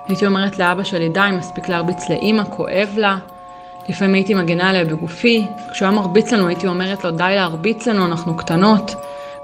הייתי 0.09 0.27
אומרת 0.27 0.59
לאבא 0.59 0.85
שלי, 0.85 1.09
די, 1.09 1.29
מספיק 1.33 1.69
להרביץ 1.69 2.11
לאימא, 2.11 2.43
כואב 2.45 2.89
לה. 2.97 3.17
לפעמים 3.89 4.15
הייתי 4.15 4.35
מגנה 4.35 4.71
עליה 4.71 4.85
בגופי. 4.85 5.47
כשהוא 5.73 5.89
היה 5.89 5.97
מרביץ 5.97 6.33
לנו, 6.33 6.49
הייתי 6.49 6.67
אומרת 6.67 7.05
לו, 7.05 7.11
די 7.11 7.33
להרביץ 7.35 7.87
לנו, 7.87 8.07
אנחנו 8.07 8.37
קטנות. 8.37 8.95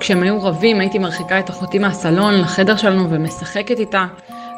כשהם 0.00 0.22
היו 0.22 0.42
רבים 0.42 0.80
הייתי 0.80 0.98
מרחיקה 0.98 1.38
את 1.38 1.50
אחותי 1.50 1.78
מהסלון 1.78 2.40
לחדר 2.40 2.76
שלנו 2.76 3.10
ומשחקת 3.10 3.78
איתה, 3.78 4.06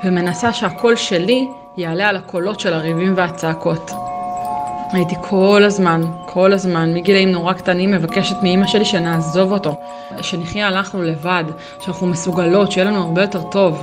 ומנסה 0.05 0.53
שהקול 0.53 0.97
שלי 0.97 1.49
יעלה 1.77 2.09
על 2.09 2.17
הקולות 2.17 2.61
של 2.61 2.73
הריבים 2.73 3.15
והצעקות. 3.17 4.08
הייתי 4.93 5.15
כל 5.21 5.63
הזמן, 5.65 6.03
כל 6.27 6.53
הזמן, 6.53 6.95
מגילאים 6.95 7.33
נורא 7.33 7.53
קטנים, 7.53 7.91
מבקשת 7.91 8.37
מאימא 8.43 8.67
שלי 8.67 8.85
שנעזוב 8.85 9.53
אותו, 9.53 9.75
שנחיה 10.23 10.69
אנחנו 10.69 11.03
לבד, 11.03 11.45
שאנחנו 11.81 12.07
מסוגלות, 12.07 12.73
שיהיה 12.73 12.91
לנו 12.91 13.03
הרבה 13.03 13.21
יותר 13.23 13.43
טוב. 13.43 13.83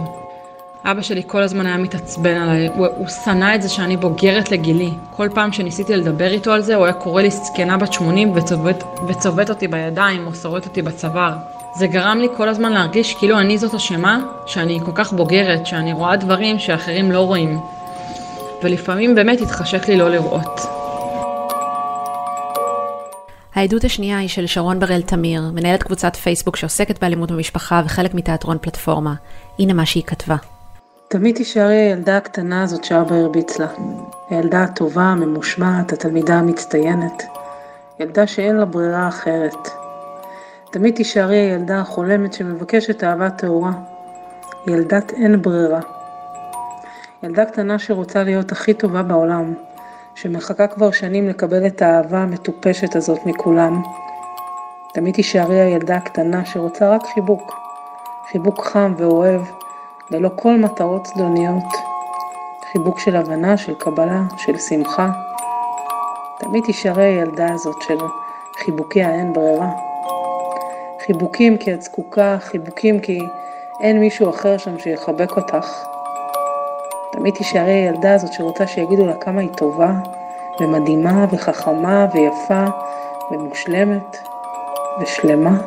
אבא 0.85 1.01
שלי 1.01 1.21
כל 1.27 1.43
הזמן 1.43 1.65
היה 1.65 1.77
מתעצבן 1.77 2.37
עליי, 2.37 2.67
הוא, 2.67 2.87
הוא 2.97 3.07
שנא 3.07 3.55
את 3.55 3.61
זה 3.61 3.69
שאני 3.69 3.97
בוגרת 3.97 4.51
לגילי. 4.51 4.91
כל 5.15 5.29
פעם 5.33 5.51
שניסיתי 5.51 5.95
לדבר 5.95 6.31
איתו 6.31 6.51
על 6.51 6.61
זה, 6.61 6.75
הוא 6.75 6.85
היה 6.85 6.93
קורא 6.93 7.21
לי 7.21 7.31
זקנה 7.31 7.77
בת 7.77 7.93
80 7.93 8.31
וצובט, 8.35 8.83
וצובט 9.07 9.49
אותי 9.49 9.67
בידיים 9.67 10.27
או 10.27 10.35
שורט 10.35 10.65
אותי 10.65 10.81
בצוואר. 10.81 11.33
זה 11.75 11.87
גרם 11.87 12.17
לי 12.17 12.27
כל 12.37 12.49
הזמן 12.49 12.71
להרגיש 12.71 13.13
כאילו 13.13 13.39
אני 13.39 13.57
זאת 13.57 13.73
אשמה, 13.73 14.19
שאני 14.45 14.79
כל 14.85 14.91
כך 14.95 15.13
בוגרת, 15.13 15.65
שאני 15.65 15.93
רואה 15.93 16.15
דברים 16.15 16.59
שאחרים 16.59 17.11
לא 17.11 17.21
רואים. 17.21 17.59
ולפעמים 18.63 19.15
באמת 19.15 19.41
התחשק 19.41 19.87
לי 19.87 19.97
לא 19.97 20.09
לראות. 20.09 20.74
העדות 23.55 23.83
השנייה 23.83 24.17
היא 24.17 24.29
של 24.29 24.47
שרון 24.47 24.79
בראל 24.79 25.01
תמיר, 25.01 25.41
מנהלת 25.53 25.83
קבוצת 25.83 26.15
פייסבוק 26.15 26.55
שעוסקת 26.55 27.01
באלימות 27.01 27.31
במשפחה 27.31 27.81
וחלק 27.85 28.13
מתיאטרון 28.13 28.57
פלטפורמה. 28.61 29.13
הנה 29.59 29.73
מה 29.73 29.85
שהיא 29.85 30.03
כתבה. 30.03 30.35
תמיד 31.07 31.35
תישארי 31.35 31.75
הילדה 31.75 32.17
הקטנה 32.17 32.63
הזאת 32.63 32.83
שאבא 32.83 33.15
הרביץ 33.15 33.59
לה. 33.59 33.67
הילדה 34.29 34.63
הטובה, 34.63 35.03
הממושמעת, 35.03 35.93
התלמידה 35.93 36.35
המצטיינת. 36.35 37.23
ילדה 37.99 38.27
שאין 38.27 38.55
לה 38.55 38.65
ברירה 38.65 39.07
אחרת. 39.07 39.69
תמיד 40.71 40.95
תישארי 40.95 41.37
הילדה 41.37 41.79
החולמת 41.79 42.33
שמבקשת 42.33 43.03
אהבה 43.03 43.29
טהורה. 43.29 43.71
ילדת 44.67 45.11
אין 45.11 45.41
ברירה. 45.41 45.79
ילדה 47.23 47.45
קטנה 47.45 47.79
שרוצה 47.79 48.23
להיות 48.23 48.51
הכי 48.51 48.73
טובה 48.73 49.03
בעולם, 49.03 49.53
שמחכה 50.15 50.67
כבר 50.67 50.91
שנים 50.91 51.27
לקבל 51.27 51.67
את 51.67 51.81
האהבה 51.81 52.17
המטופשת 52.17 52.95
הזאת 52.95 53.19
מכולם. 53.25 53.81
תמיד 54.93 55.15
תישארי 55.15 55.59
הילדה 55.59 55.95
הקטנה 55.95 56.45
שרוצה 56.45 56.89
רק 56.89 57.01
חיבוק. 57.13 57.55
חיבוק 58.31 58.65
חם 58.65 58.93
ואוהב, 58.97 59.41
ללא 60.11 60.29
כל 60.35 60.57
מטרות 60.57 61.05
זדוניות. 61.05 61.63
חיבוק 62.71 62.99
של 62.99 63.15
הבנה, 63.15 63.57
של 63.57 63.73
קבלה, 63.79 64.21
של 64.37 64.57
שמחה. 64.57 65.11
תמיד 66.39 66.63
תישארי 66.63 67.03
הילדה 67.03 67.53
הזאת 67.53 67.81
של 67.81 67.97
חיבוקי 68.65 69.03
האין 69.03 69.33
ברירה. 69.33 69.69
חיבוקים 71.05 71.57
כי 71.57 71.73
את 71.73 71.81
זקוקה, 71.81 72.37
חיבוקים 72.41 72.99
כי 72.99 73.19
אין 73.81 73.99
מישהו 73.99 74.29
אחר 74.29 74.57
שם 74.57 74.79
שיחבק 74.79 75.31
אותך. 75.37 75.94
תמיד 77.25 77.35
תישארי 77.35 77.71
הילדה 77.71 78.13
הזאת 78.13 78.33
שרוצה 78.33 78.67
שיגידו 78.67 79.05
לה 79.05 79.13
כמה 79.13 79.41
היא 79.41 79.49
טובה, 79.49 79.91
ומדהימה, 80.61 81.25
וחכמה, 81.31 82.07
ויפה, 82.13 82.65
ומושלמת, 83.31 84.17
ושלמה. 85.01 85.57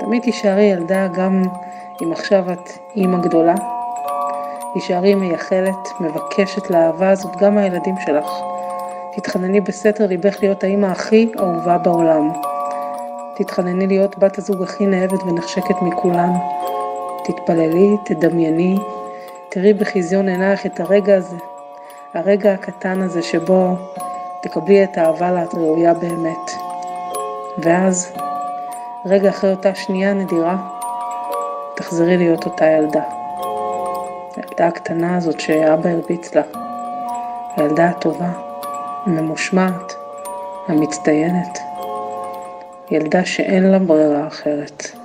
תמיד 0.00 0.22
תישארי 0.22 0.62
ילדה 0.62 1.06
גם 1.06 1.42
אם 2.02 2.12
עכשיו 2.12 2.52
את 2.52 2.70
אימא 2.96 3.18
גדולה. 3.18 3.54
תישארי 4.74 5.14
מייחלת, 5.14 5.88
מבקשת 6.00 6.70
לאהבה 6.70 7.10
הזאת 7.10 7.36
גם 7.36 7.54
מהילדים 7.54 7.94
שלך. 8.06 8.26
תתחנני 9.16 9.60
בסתר 9.60 10.06
ליבך 10.06 10.36
להיות 10.42 10.64
האימא 10.64 10.86
הכי 10.86 11.32
אהובה 11.38 11.78
בעולם. 11.78 12.32
תתחנני 13.36 13.86
להיות 13.86 14.18
בת 14.18 14.38
הזוג 14.38 14.62
הכי 14.62 14.86
נאהבת 14.86 15.22
ונחשקת 15.22 15.82
מכולן. 15.82 16.32
תתפללי, 17.24 17.96
תדמייני, 18.04 18.76
תראי 19.50 19.72
בחזיון 19.72 20.28
עינייך 20.28 20.66
את 20.66 20.80
הרגע 20.80 21.16
הזה, 21.16 21.36
הרגע 22.14 22.52
הקטן 22.52 23.02
הזה 23.02 23.22
שבו 23.22 23.76
תקבלי 24.42 24.84
את 24.84 24.98
האהבה 24.98 25.30
לה 25.30 25.42
את 25.42 25.54
ראויה 25.54 25.94
באמת. 25.94 26.50
ואז, 27.58 28.12
רגע 29.06 29.28
אחרי 29.30 29.50
אותה 29.50 29.74
שנייה 29.74 30.14
נדירה, 30.14 30.56
תחזרי 31.76 32.16
להיות 32.16 32.44
אותה 32.44 32.66
ילדה. 32.66 33.02
הילדה 34.36 34.66
הקטנה 34.66 35.16
הזאת 35.16 35.40
שאבא 35.40 35.90
הרביץ 35.90 36.34
לה. 36.34 36.42
הילדה 37.56 37.88
הטובה, 37.88 38.30
הממושמעת, 39.06 39.92
המצטיינת. 40.68 41.58
ילדה 42.90 43.24
שאין 43.24 43.70
לה 43.70 43.78
ברירה 43.78 44.26
אחרת. 44.26 44.97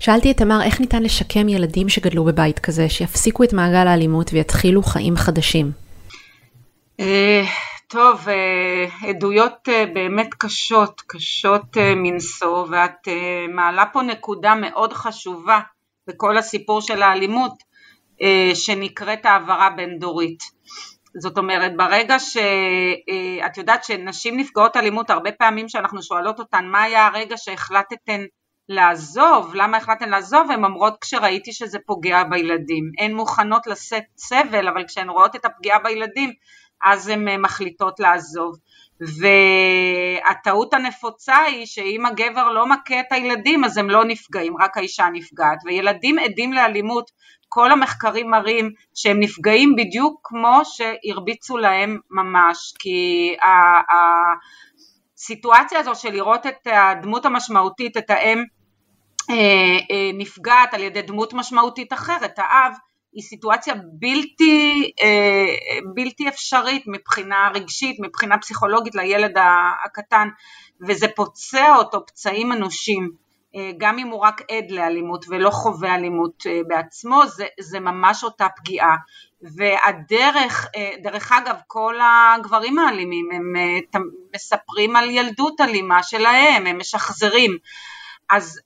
שאלתי 0.00 0.30
את 0.30 0.36
תמר 0.36 0.62
איך 0.62 0.80
ניתן 0.80 1.02
לשקם 1.02 1.48
ילדים 1.48 1.88
שגדלו 1.88 2.24
בבית 2.24 2.58
כזה, 2.58 2.88
שיפסיקו 2.88 3.44
את 3.44 3.52
מעגל 3.52 3.86
האלימות 3.88 4.30
ויתחילו 4.32 4.82
חיים 4.82 5.16
חדשים. 5.16 5.72
אה, 7.00 7.42
טוב, 7.86 8.28
אה, 8.28 9.08
עדויות 9.08 9.68
אה, 9.68 9.84
באמת 9.94 10.34
קשות, 10.38 11.02
קשות 11.06 11.76
מנשוא, 11.96 12.66
ואת 12.70 13.08
מעלה 13.54 13.84
פה 13.92 14.02
נקודה 14.02 14.54
מאוד 14.54 14.92
חשובה 14.92 15.60
בכל 16.06 16.38
הסיפור 16.38 16.80
של 16.80 17.02
האלימות, 17.02 17.70
שנקראת 18.54 19.26
העברה 19.26 19.70
בין 19.70 19.98
דורית. 19.98 20.42
זאת 21.18 21.38
אומרת, 21.38 21.76
ברגע 21.76 22.18
שאת 22.18 23.56
יודעת 23.56 23.84
שנשים 23.84 24.36
נפגעות 24.36 24.76
אלימות, 24.76 25.10
הרבה 25.10 25.32
פעמים 25.32 25.68
שאנחנו 25.68 26.02
שואלות 26.02 26.38
אותן 26.38 26.64
מה 26.66 26.82
היה 26.82 27.06
הרגע 27.06 27.36
שהחלטתן 27.36 28.20
לעזוב, 28.72 29.54
למה 29.54 29.76
החלטתן 29.76 30.08
לעזוב? 30.08 30.50
הן 30.50 30.64
אומרות 30.64 30.94
כשראיתי 31.00 31.52
שזה 31.52 31.78
פוגע 31.86 32.24
בילדים. 32.24 32.84
הן 32.98 33.14
מוכנות 33.14 33.66
לשאת 33.66 34.04
סבל, 34.16 34.68
אבל 34.68 34.84
כשהן 34.86 35.10
רואות 35.10 35.36
את 35.36 35.44
הפגיעה 35.44 35.78
בילדים, 35.78 36.32
אז 36.84 37.08
הן 37.08 37.40
מחליטות 37.40 38.00
לעזוב. 38.00 38.56
והטעות 39.20 40.74
הנפוצה 40.74 41.36
היא 41.38 41.66
שאם 41.66 42.06
הגבר 42.06 42.48
לא 42.48 42.66
מכה 42.66 43.00
את 43.00 43.06
הילדים 43.10 43.64
אז 43.64 43.76
הם 43.78 43.90
לא 43.90 44.04
נפגעים, 44.04 44.54
רק 44.60 44.76
האישה 44.76 45.06
נפגעת, 45.12 45.58
וילדים 45.64 46.18
עדים 46.18 46.52
לאלימות, 46.52 47.10
כל 47.48 47.72
המחקרים 47.72 48.30
מראים 48.30 48.70
שהם 48.94 49.20
נפגעים 49.20 49.76
בדיוק 49.76 50.20
כמו 50.22 50.60
שהרביצו 50.64 51.56
להם 51.56 51.98
ממש, 52.10 52.74
כי 52.78 53.36
הסיטואציה 55.16 55.78
הזו 55.80 55.94
של 55.94 56.10
לראות 56.10 56.46
את 56.46 56.66
הדמות 56.66 57.26
המשמעותית, 57.26 57.96
את 57.96 58.10
האם 58.10 58.38
אה, 58.38 58.44
אה, 58.44 58.59
נפגעת 60.14 60.74
על 60.74 60.82
ידי 60.82 61.02
דמות 61.02 61.34
משמעותית 61.34 61.92
אחרת, 61.92 62.38
האב, 62.38 62.72
היא 63.12 63.22
סיטואציה 63.22 63.74
בלתי, 63.98 64.90
אה, 65.02 65.78
בלתי 65.94 66.28
אפשרית 66.28 66.84
מבחינה 66.86 67.50
רגשית, 67.54 67.96
מבחינה 68.00 68.38
פסיכולוגית 68.38 68.94
לילד 68.94 69.36
הקטן 69.84 70.28
וזה 70.88 71.08
פוצע 71.16 71.76
אותו 71.76 72.06
פצעים 72.06 72.52
אנושים. 72.52 73.30
גם 73.78 73.98
אם 73.98 74.08
הוא 74.08 74.20
רק 74.20 74.42
עד 74.50 74.70
לאלימות 74.70 75.24
ולא 75.28 75.50
חווה 75.50 75.94
אלימות 75.94 76.42
בעצמו 76.68 77.26
זה, 77.26 77.46
זה 77.60 77.80
ממש 77.80 78.24
אותה 78.24 78.46
פגיעה. 78.56 78.96
והדרך, 79.56 80.66
דרך 81.02 81.32
אגב 81.32 81.56
כל 81.66 81.94
הגברים 82.00 82.78
האלימים 82.78 83.28
הם 83.32 83.52
מספרים 84.34 84.96
על 84.96 85.10
ילדות 85.10 85.60
אלימה 85.60 86.02
שלהם, 86.02 86.66
הם 86.66 86.78
משחזרים 86.78 87.58
אז 88.30 88.60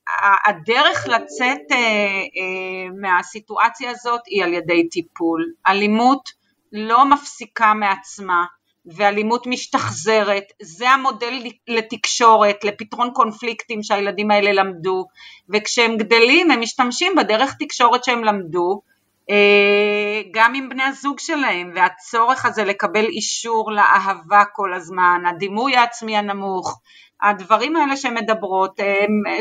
הדרך 0.45 1.07
לצאת 1.07 1.71
אה, 1.71 1.77
אה, 1.77 2.89
מהסיטואציה 3.01 3.91
הזאת 3.91 4.21
היא 4.27 4.43
על 4.43 4.53
ידי 4.53 4.89
טיפול. 4.89 5.45
אלימות 5.67 6.29
לא 6.71 7.05
מפסיקה 7.05 7.73
מעצמה 7.73 8.45
ואלימות 8.85 9.47
משתחזרת, 9.47 10.43
זה 10.61 10.89
המודל 10.89 11.43
לתקשורת, 11.67 12.63
לפתרון 12.63 13.11
קונפליקטים 13.13 13.83
שהילדים 13.83 14.31
האלה 14.31 14.51
למדו. 14.51 15.05
וכשהם 15.49 15.97
גדלים 15.97 16.51
הם 16.51 16.61
משתמשים 16.61 17.15
בדרך 17.15 17.55
תקשורת 17.59 18.03
שהם 18.03 18.23
למדו 18.23 18.81
אה, 19.29 20.21
גם 20.31 20.55
עם 20.55 20.69
בני 20.69 20.83
הזוג 20.83 21.19
שלהם. 21.19 21.71
והצורך 21.75 22.45
הזה 22.45 22.63
לקבל 22.63 23.05
אישור 23.05 23.71
לאהבה 23.71 24.43
כל 24.53 24.73
הזמן, 24.73 25.21
הדימוי 25.27 25.75
העצמי 25.75 26.17
הנמוך, 26.17 26.81
הדברים 27.23 27.75
האלה 27.75 27.97
שהן 27.97 28.13
מדברות, 28.13 28.79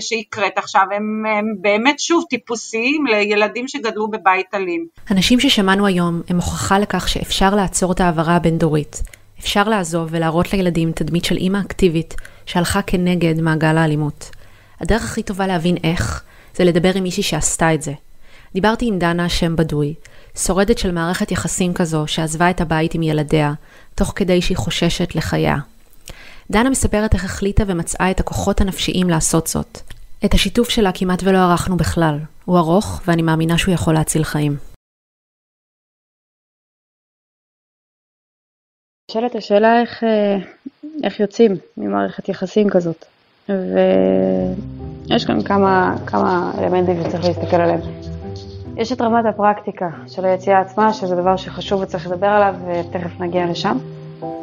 שהקראת 0.00 0.58
עכשיו, 0.58 0.82
הם, 0.96 1.22
הם 1.38 1.44
באמת 1.60 2.00
שוב 2.00 2.24
טיפוסיים 2.30 3.06
לילדים 3.06 3.68
שגדלו 3.68 4.10
בבית 4.10 4.54
אלים. 4.54 4.86
הנשים 5.08 5.40
ששמענו 5.40 5.86
היום 5.86 6.22
הם 6.28 6.36
הוכחה 6.36 6.78
לכך 6.78 7.08
שאפשר 7.08 7.54
לעצור 7.54 7.92
את 7.92 8.00
העברה 8.00 8.36
הבין-דורית. 8.36 9.02
אפשר 9.40 9.68
לעזוב 9.68 10.08
ולהראות 10.10 10.52
לילדים 10.52 10.92
תדמית 10.92 11.24
של 11.24 11.36
אימא 11.36 11.58
אקטיבית 11.66 12.14
שהלכה 12.46 12.82
כנגד 12.82 13.40
מעגל 13.40 13.78
האלימות. 13.78 14.30
הדרך 14.80 15.04
הכי 15.04 15.22
טובה 15.22 15.46
להבין 15.46 15.76
איך, 15.84 16.24
זה 16.54 16.64
לדבר 16.64 16.90
עם 16.94 17.02
מישהי 17.02 17.22
שעשתה 17.22 17.74
את 17.74 17.82
זה. 17.82 17.92
דיברתי 18.54 18.86
עם 18.86 18.98
דנה, 18.98 19.28
שם 19.28 19.56
בדוי, 19.56 19.94
שורדת 20.38 20.78
של 20.78 20.92
מערכת 20.92 21.30
יחסים 21.30 21.74
כזו 21.74 22.04
שעזבה 22.06 22.50
את 22.50 22.60
הבית 22.60 22.94
עם 22.94 23.02
ילדיה, 23.02 23.52
תוך 23.94 24.12
כדי 24.16 24.42
שהיא 24.42 24.56
חוששת 24.56 25.14
לחייה. 25.14 25.56
דנה 26.50 26.70
מספרת 26.70 27.14
איך 27.14 27.24
החליטה 27.24 27.64
ומצאה 27.66 28.10
את 28.10 28.20
הכוחות 28.20 28.60
הנפשיים 28.60 29.10
לעשות 29.10 29.46
זאת. 29.46 29.78
את 30.24 30.34
השיתוף 30.34 30.68
שלה 30.68 30.90
כמעט 30.94 31.22
ולא 31.22 31.38
ערכנו 31.38 31.76
בכלל. 31.76 32.18
הוא 32.44 32.58
ארוך, 32.58 33.02
ואני 33.06 33.22
מאמינה 33.22 33.58
שהוא 33.58 33.74
יכול 33.74 33.94
להציל 33.94 34.24
חיים. 34.24 34.56
נשאלת 39.10 39.34
השאלה 39.34 39.80
איך, 39.80 40.04
אה, 40.04 40.36
איך 41.04 41.20
יוצאים 41.20 41.52
ממערכת 41.76 42.28
יחסים 42.28 42.70
כזאת. 42.70 43.04
ויש 43.48 45.24
כאן 45.24 45.42
כמה, 45.42 45.96
כמה 46.06 46.52
אלמנטים 46.58 47.04
שצריך 47.04 47.24
להסתכל 47.24 47.56
עליהם. 47.56 47.80
יש 48.76 48.92
את 48.92 49.00
רמת 49.00 49.24
הפרקטיקה 49.28 49.88
של 50.06 50.24
היציאה 50.24 50.60
עצמה, 50.60 50.92
שזה 50.92 51.16
דבר 51.16 51.36
שחשוב 51.36 51.80
וצריך 51.82 52.06
לדבר 52.06 52.26
עליו, 52.26 52.54
ותכף 52.66 53.20
נגיע 53.20 53.46
לשם. 53.46 53.78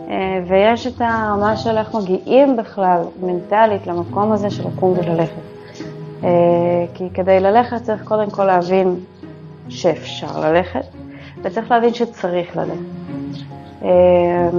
אה, 0.10 0.44
ויש 0.48 0.88
את 0.88 1.02
הרמה 1.02 1.58
של 1.58 1.78
איך 1.78 1.96
מגיעים 1.96 2.58
בכלל 2.58 3.02
מנטלית 3.22 3.88
למקום 3.88 4.32
הזה 4.32 4.50
של 4.50 4.67
לקום 4.67 4.94
וללכת. 4.98 5.41
אה, 6.24 6.30
כי 6.94 7.10
כדי 7.13 7.39
ללכת 7.39 7.84
צריך 7.84 8.04
קודם 8.04 8.30
כל 8.30 8.46
להבין 8.46 8.96
שאפשר 9.70 10.39
ללכת, 10.39 10.86
וצריך 11.44 11.72
להבין 11.72 11.94
שצריך 11.94 12.58
ללכת. 12.58 12.80
אה, 13.84 14.50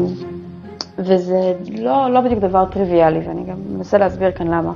וזה 0.98 1.52
לא, 1.78 2.10
לא 2.10 2.20
בדיוק 2.20 2.40
דבר 2.40 2.64
טריוויאלי, 2.64 3.20
ואני 3.28 3.44
גם 3.44 3.56
מנסה 3.70 3.98
להסביר 3.98 4.30
כאן 4.30 4.46
למה. 4.46 4.72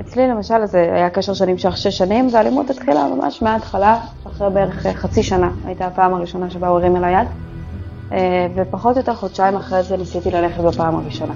אצלי 0.00 0.28
למשל 0.28 0.66
זה 0.66 0.90
היה 0.94 1.10
קשר 1.10 1.34
שנמשך 1.34 1.76
שש 1.76 1.98
שנים, 1.98 2.28
והאלימות 2.32 2.70
התחילה 2.70 3.06
ממש 3.08 3.42
מההתחלה, 3.42 4.00
אחרי 4.26 4.50
בערך 4.50 4.86
חצי 4.86 5.22
שנה, 5.22 5.50
הייתה 5.66 5.86
הפעם 5.86 6.14
הראשונה 6.14 6.50
שבה 6.50 6.68
הוא 6.68 6.78
הרים 6.78 6.96
אל 6.96 7.04
היד. 7.04 7.28
אה, 8.14 8.46
ופחות 8.54 8.96
או 8.96 9.00
יותר 9.00 9.14
חודשיים 9.14 9.56
אחרי 9.56 9.82
זה 9.82 9.96
ניסיתי 9.96 10.30
ללכת 10.30 10.60
בפעם 10.60 10.96
הראשונה. 10.96 11.34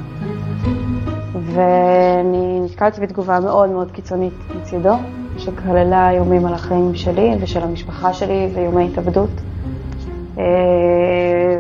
ואני 1.32 2.60
נתקלתי 2.64 3.00
בתגובה 3.00 3.40
מאוד 3.40 3.70
מאוד 3.70 3.90
קיצונית 3.90 4.34
מצידו, 4.60 4.94
שכללה 5.38 6.10
איומים 6.10 6.46
על 6.46 6.54
החיים 6.54 6.94
שלי 6.94 7.36
ושל 7.40 7.62
המשפחה 7.62 8.12
שלי 8.12 8.50
ואיומי 8.54 8.88
התאבדות. 8.92 9.30
אה, 10.38 10.44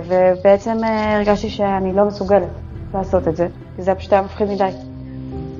ובעצם 0.06 0.76
אה, 0.84 1.16
הרגשתי 1.16 1.50
שאני 1.50 1.92
לא 1.92 2.04
מסוגלת 2.04 2.48
לעשות 2.94 3.28
את 3.28 3.36
זה, 3.36 3.48
כי 3.76 3.82
זה 3.82 3.94
פשוט 3.94 4.12
היה 4.12 4.22
מפחיד 4.22 4.48
מדי. 4.48 4.70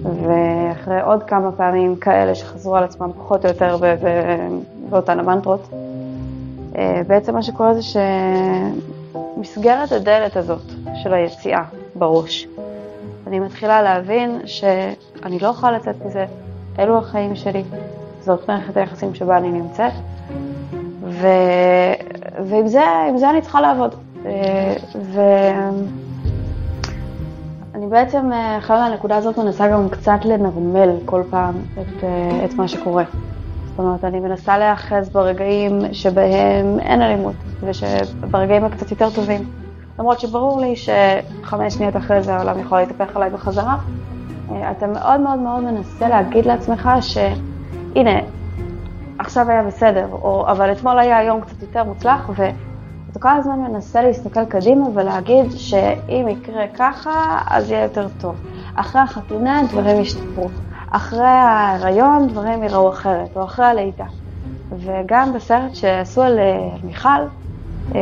ואחרי 0.03 1.01
עוד 1.01 1.23
כמה 1.23 1.53
פעמים 1.53 1.97
כאלה 1.97 2.35
שחזרו 2.35 2.77
על 2.77 2.85
עצמם 2.85 3.11
פחות 3.19 3.45
או 3.45 3.51
יותר 3.51 3.77
באותן 4.91 5.19
המנטרות, 5.19 5.69
בעצם 7.07 7.35
מה 7.35 7.43
שקורה 7.43 7.75
זה 7.75 7.83
ש... 7.83 7.97
מסגרת 9.39 9.93
הדלת 9.93 10.37
הזאת 10.37 10.63
של 11.03 11.15
היציאה 11.15 11.63
בראש. 11.95 12.47
אני 13.27 13.41
מתחילה 13.41 13.83
להבין 13.83 14.41
שאני 14.45 15.39
לא 15.39 15.49
יכולה 15.49 15.73
לצאת 15.73 15.95
מזה, 16.07 16.27
אלו 16.79 16.99
החיים 16.99 17.37
שלי, 17.37 17.65
זאת 18.21 18.49
מערכת 18.49 18.77
היחסים 18.77 19.15
שבה 19.15 19.37
אני 19.37 19.51
נמצאת, 19.51 19.93
ו... 21.05 21.27
ועם 22.45 22.69
זה, 22.69 22.85
זה 23.17 23.31
אני 23.31 23.43
צריכה 23.43 23.61
לעבוד. 23.61 23.95
אה, 24.27 24.75
ואני 27.75 27.87
בעצם, 27.89 28.33
אה, 28.33 28.59
מהנקודה 28.69 29.17
הזאת 29.17 29.39
מנסה 29.39 29.69
גם 29.69 29.89
קצת 29.89 30.19
לנרמל 30.25 30.91
כל 31.05 31.23
פעם 31.31 31.55
את, 31.73 32.05
אה, 32.05 32.45
את 32.45 32.55
מה 32.55 32.69
שקורה. 32.69 33.05
זאת 33.79 33.85
אומרת, 33.85 34.05
אני 34.05 34.21
מנסה 34.21 34.59
להיאחז 34.59 35.09
ברגעים 35.09 35.79
שבהם 35.93 36.81
אין 36.81 37.03
אלימות, 37.03 37.35
ושברגעים 37.61 38.65
הקצת 38.65 38.91
יותר 38.91 39.11
טובים. 39.11 39.51
למרות 39.99 40.21
שברור 40.21 40.61
לי 40.61 40.75
שחמש 40.77 41.75
שניות 41.75 41.97
אחרי 41.97 42.23
זה 42.23 42.35
העולם 42.35 42.59
יכול 42.59 42.79
להתהפך 42.79 43.17
עליי 43.17 43.31
בחזרה, 43.31 43.77
אה, 44.51 44.71
אתה 44.71 44.87
מאוד 44.87 45.21
מאוד 45.21 45.39
מאוד 45.39 45.63
מנסה 45.63 46.09
להגיד 46.09 46.47
לעצמך 46.47 46.91
שהנה, 47.01 48.21
עכשיו 49.19 49.51
היה 49.51 49.63
בסדר, 49.63 50.07
או 50.13 50.47
אבל 50.49 50.73
אתמול 50.73 50.99
היה 50.99 51.23
יום 51.23 51.41
קצת 51.41 51.63
יותר 51.63 51.85
מוצלח, 51.85 52.31
ואתה 52.35 53.19
כל 53.19 53.29
הזמן 53.29 53.59
מנסה 53.59 54.03
להסתכל 54.03 54.45
קדימה 54.45 54.87
ולהגיד 54.95 55.51
שאם 55.51 56.27
יקרה 56.29 56.65
ככה, 56.79 57.39
אז 57.47 57.71
יהיה 57.71 57.83
יותר 57.83 58.07
טוב. 58.21 58.37
אחרי 58.75 59.01
החתונה 59.01 59.63
דברים 59.71 60.01
ישתפרו. 60.01 60.49
אחרי 60.91 61.27
ההיריון 61.27 62.29
דברים 62.29 62.65
יראו 62.65 62.91
אחרת, 62.91 63.37
או 63.37 63.45
אחרי 63.45 63.67
הלידה. 63.67 64.05
וגם 64.79 65.33
בסרט 65.33 65.75
שעשו 65.75 66.23
על 66.23 66.39
אה, 66.39 66.69
מיכל, 66.83 67.09
אה, 67.95 68.01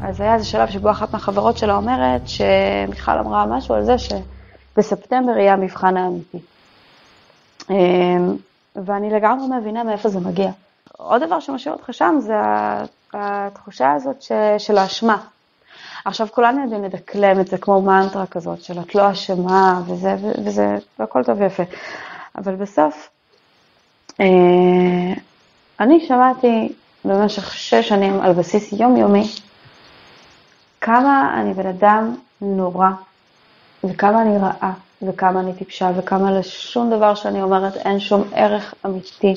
אז 0.00 0.20
היה 0.20 0.34
איזה 0.34 0.44
שלב 0.44 0.68
שבו 0.68 0.90
אחת 0.90 1.12
מהחברות 1.12 1.58
שלה 1.58 1.76
אומרת 1.76 2.22
שמיכל 2.28 3.18
אמרה 3.18 3.46
משהו 3.46 3.74
על 3.74 3.84
זה 3.84 3.94
שבספטמבר 3.98 5.38
יהיה 5.38 5.52
המבחן 5.52 5.96
האמיתי. 5.96 6.38
אה, 7.70 7.76
ואני 8.76 9.10
לגמרי 9.10 9.58
מבינה 9.58 9.84
מאיפה 9.84 10.08
זה 10.08 10.20
מגיע. 10.20 10.50
עוד 10.96 11.22
דבר 11.22 11.40
שמשאיר 11.40 11.74
אותך 11.74 11.94
שם 11.94 12.16
זה 12.20 12.34
התחושה 13.12 13.92
הזאת 13.92 14.24
של 14.58 14.78
האשמה. 14.78 15.16
עכשיו 16.06 16.28
כולנו 16.32 16.62
יודעים 16.62 16.84
לדקלם 16.84 17.40
את 17.40 17.46
זה 17.48 17.58
כמו 17.58 17.82
מנטרה 17.82 18.26
כזאת 18.26 18.62
של 18.62 18.80
את 18.80 18.94
לא 18.94 19.10
אשמה 19.12 19.82
וזה, 19.86 20.16
וזה, 20.44 20.78
והכל 20.98 21.24
טוב 21.24 21.40
ויפה. 21.40 21.62
אבל 22.38 22.54
בסוף, 22.54 23.08
אה, 24.20 24.26
אני 25.80 26.06
שמעתי 26.08 26.72
במשך 27.04 27.54
שש 27.54 27.88
שנים 27.88 28.20
על 28.20 28.32
בסיס 28.32 28.72
יומיומי 28.72 29.30
כמה 30.80 31.40
אני 31.40 31.54
בן 31.54 31.66
אדם 31.66 32.14
נורא, 32.40 32.88
וכמה 33.84 34.22
אני 34.22 34.38
רעה, 34.38 34.72
וכמה 35.02 35.40
אני 35.40 35.54
טיפשה, 35.54 35.90
וכמה 35.96 36.38
לשום 36.38 36.90
דבר 36.90 37.14
שאני 37.14 37.42
אומרת 37.42 37.76
אין 37.76 38.00
שום 38.00 38.24
ערך 38.32 38.74
אמיתי. 38.86 39.34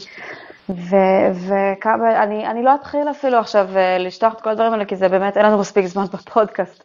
ו- 0.69 1.31
וכמה, 1.33 2.23
אני, 2.23 2.47
אני 2.47 2.63
לא 2.63 2.75
אתחיל 2.75 3.09
אפילו 3.11 3.37
עכשיו 3.37 3.77
אה, 3.77 3.97
לשטוח 3.97 4.33
את 4.33 4.41
כל 4.41 4.49
הדברים 4.49 4.73
האלה, 4.73 4.85
כי 4.85 4.95
זה 4.95 5.09
באמת, 5.09 5.37
אין 5.37 5.45
לנו 5.45 5.57
מספיק 5.57 5.85
זמן 5.85 6.05
בפודקאסט 6.13 6.83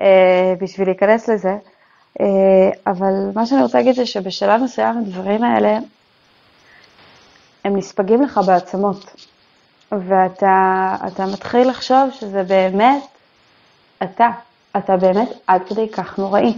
אה, 0.00 0.54
בשביל 0.60 0.88
להיכנס 0.88 1.28
לזה, 1.28 1.56
אה, 2.20 2.26
אבל 2.86 3.12
מה 3.34 3.46
שאני 3.46 3.62
רוצה 3.62 3.78
להגיד 3.78 3.94
זה 3.94 4.06
שבשלב 4.06 4.62
מסוים 4.62 4.98
הדברים 4.98 5.42
האלה, 5.42 5.78
הם 7.64 7.76
נספגים 7.76 8.22
לך 8.22 8.40
בעצמות, 8.46 9.26
ואתה 9.92 11.26
מתחיל 11.32 11.68
לחשוב 11.68 12.10
שזה 12.10 12.42
באמת 12.42 13.02
אתה, 14.02 14.28
אתה 14.76 14.96
באמת 14.96 15.28
עד 15.46 15.62
כדי 15.68 15.88
כך 15.88 16.18
נוראי. 16.18 16.54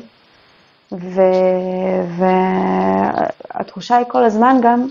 והתחושה 3.55 3.97
היא 3.97 4.07
כל 4.09 4.25
הזמן 4.25 4.57
גם 4.63 4.89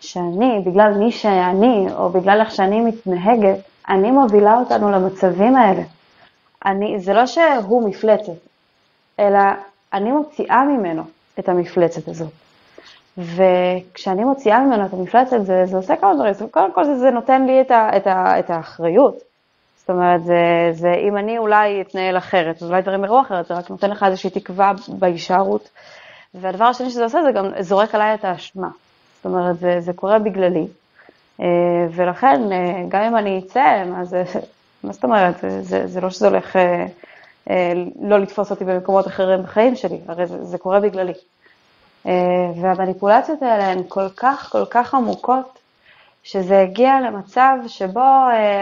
שאני, 0.00 0.62
בגלל 0.66 0.92
מי 0.98 1.12
שאני, 1.12 1.86
או 1.96 2.08
בגלל 2.08 2.40
איך 2.40 2.50
שאני 2.50 2.80
מתנהגת, 2.80 3.58
אני 3.88 4.10
מובילה 4.10 4.58
אותנו 4.58 4.90
למצבים 4.90 5.56
האלה. 5.56 5.82
אני, 6.66 7.00
זה 7.00 7.12
לא 7.12 7.26
שהוא 7.26 7.88
מפלצת, 7.88 8.32
אלא 9.18 9.38
אני 9.92 10.12
מוציאה 10.12 10.64
ממנו 10.64 11.02
את 11.38 11.48
המפלצת 11.48 12.08
הזאת. 12.08 12.32
וכשאני 13.18 14.24
מוציאה 14.24 14.60
ממנו 14.60 14.86
את 14.86 14.92
המפלצת, 14.92 15.44
זה, 15.44 15.62
זה 15.66 15.76
עושה 15.76 15.96
כמה 15.96 16.14
דברים. 16.14 16.34
קודם 16.50 16.72
כל 16.72 16.84
זה, 16.84 16.98
זה 16.98 17.10
נותן 17.10 17.46
לי 17.46 17.60
את, 17.60 17.70
ה, 17.70 17.96
את, 17.96 18.06
ה, 18.06 18.38
את 18.38 18.50
האחריות. 18.50 19.14
זאת 19.76 19.90
אומרת, 19.90 20.24
זה, 20.24 20.68
זה, 20.72 20.94
אם 21.08 21.16
אני 21.16 21.38
אולי 21.38 21.80
אתנהל 21.80 22.18
אחרת, 22.18 22.62
אז 22.62 22.70
אולי 22.70 22.82
דברים 22.82 23.04
יראו 23.04 23.20
אחרת, 23.20 23.46
זה 23.46 23.54
רק 23.54 23.70
נותן 23.70 23.90
לך 23.90 24.02
איזושהי 24.02 24.30
תקווה 24.30 24.72
בהישארות. 24.88 25.70
והדבר 26.34 26.64
השני 26.64 26.90
שזה 26.90 27.04
עושה, 27.04 27.22
זה 27.22 27.32
גם 27.32 27.44
זורק 27.60 27.94
עליי 27.94 28.14
את 28.14 28.24
האשמה. 28.24 28.68
זאת 29.22 29.26
אומרת, 29.26 29.58
זה, 29.58 29.80
זה 29.80 29.92
קורה 29.92 30.18
בגללי. 30.18 30.66
אה, 31.40 31.46
ולכן, 31.92 32.52
אה, 32.52 32.82
גם 32.88 33.02
אם 33.02 33.16
אני 33.16 33.38
אצא, 33.38 33.84
מה 33.86 34.04
זה, 34.04 34.24
מה 34.84 34.92
זאת 34.92 35.04
אומרת, 35.04 35.38
זה, 35.40 35.62
זה, 35.62 35.86
זה 35.86 36.00
לא 36.00 36.10
שזה 36.10 36.28
הולך 36.28 36.56
אה, 36.56 36.86
לא 38.02 38.18
לתפוס 38.18 38.50
אותי 38.50 38.64
במקומות 38.64 39.06
אחרים 39.06 39.42
בחיים 39.42 39.76
שלי, 39.76 39.98
הרי 40.08 40.26
זה, 40.26 40.44
זה 40.44 40.58
קורה 40.58 40.80
בגללי. 40.80 41.12
והמניפולציות 42.60 43.42
האלה 43.42 43.70
הן 43.70 43.82
כל 43.88 44.08
כך, 44.16 44.48
כל 44.52 44.64
כך 44.70 44.94
עמוקות, 44.94 45.58
שזה 46.22 46.60
הגיע 46.60 47.00
למצב 47.00 47.56
שבו 47.66 48.04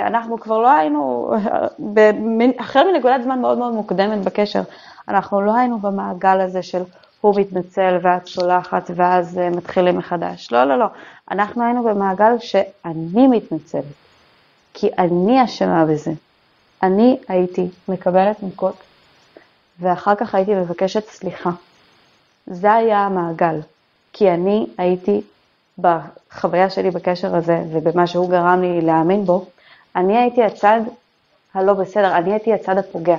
אנחנו 0.06 0.40
כבר 0.40 0.58
לא 0.58 0.70
היינו, 0.70 1.34
החל 2.58 2.84
מנקודת 2.92 3.22
זמן 3.22 3.40
מאוד 3.40 3.58
מאוד 3.58 3.72
מוקדמת 3.72 4.24
בקשר, 4.24 4.62
אנחנו 5.08 5.40
לא 5.40 5.56
היינו 5.56 5.78
במעגל 5.78 6.40
הזה 6.40 6.62
של 6.62 6.82
הוא 7.20 7.40
מתנצל 7.40 7.98
ואת 8.02 8.26
סולחת 8.26 8.90
ואז 8.96 9.38
אה, 9.38 9.50
מתחילים 9.50 9.98
מחדש. 9.98 10.52
לא, 10.52 10.64
לא, 10.64 10.78
לא. 10.78 10.86
אנחנו 11.30 11.64
היינו 11.64 11.84
במעגל 11.84 12.38
שאני 12.38 13.26
מתנצלת, 13.26 13.84
כי 14.74 14.88
אני 14.98 15.44
אשמה 15.44 15.84
בזה. 15.84 16.12
אני 16.82 17.18
הייתי 17.28 17.68
מקבלת 17.88 18.42
מכות, 18.42 18.76
ואחר 19.80 20.14
כך 20.14 20.34
הייתי 20.34 20.54
מבקשת 20.54 21.08
סליחה. 21.08 21.50
זה 22.46 22.72
היה 22.72 22.98
המעגל, 22.98 23.60
כי 24.12 24.30
אני 24.30 24.66
הייתי 24.78 25.20
בחוויה 25.78 26.70
שלי 26.70 26.90
בקשר 26.90 27.36
הזה 27.36 27.62
ובמה 27.72 28.06
שהוא 28.06 28.30
גרם 28.30 28.62
לי 28.62 28.80
להאמין 28.80 29.24
בו, 29.24 29.46
אני 29.96 30.18
הייתי 30.18 30.42
הצד 30.42 30.80
הלא 31.54 31.72
בסדר, 31.72 32.16
אני 32.16 32.32
הייתי 32.32 32.52
הצד 32.54 32.78
הפוגע. 32.78 33.16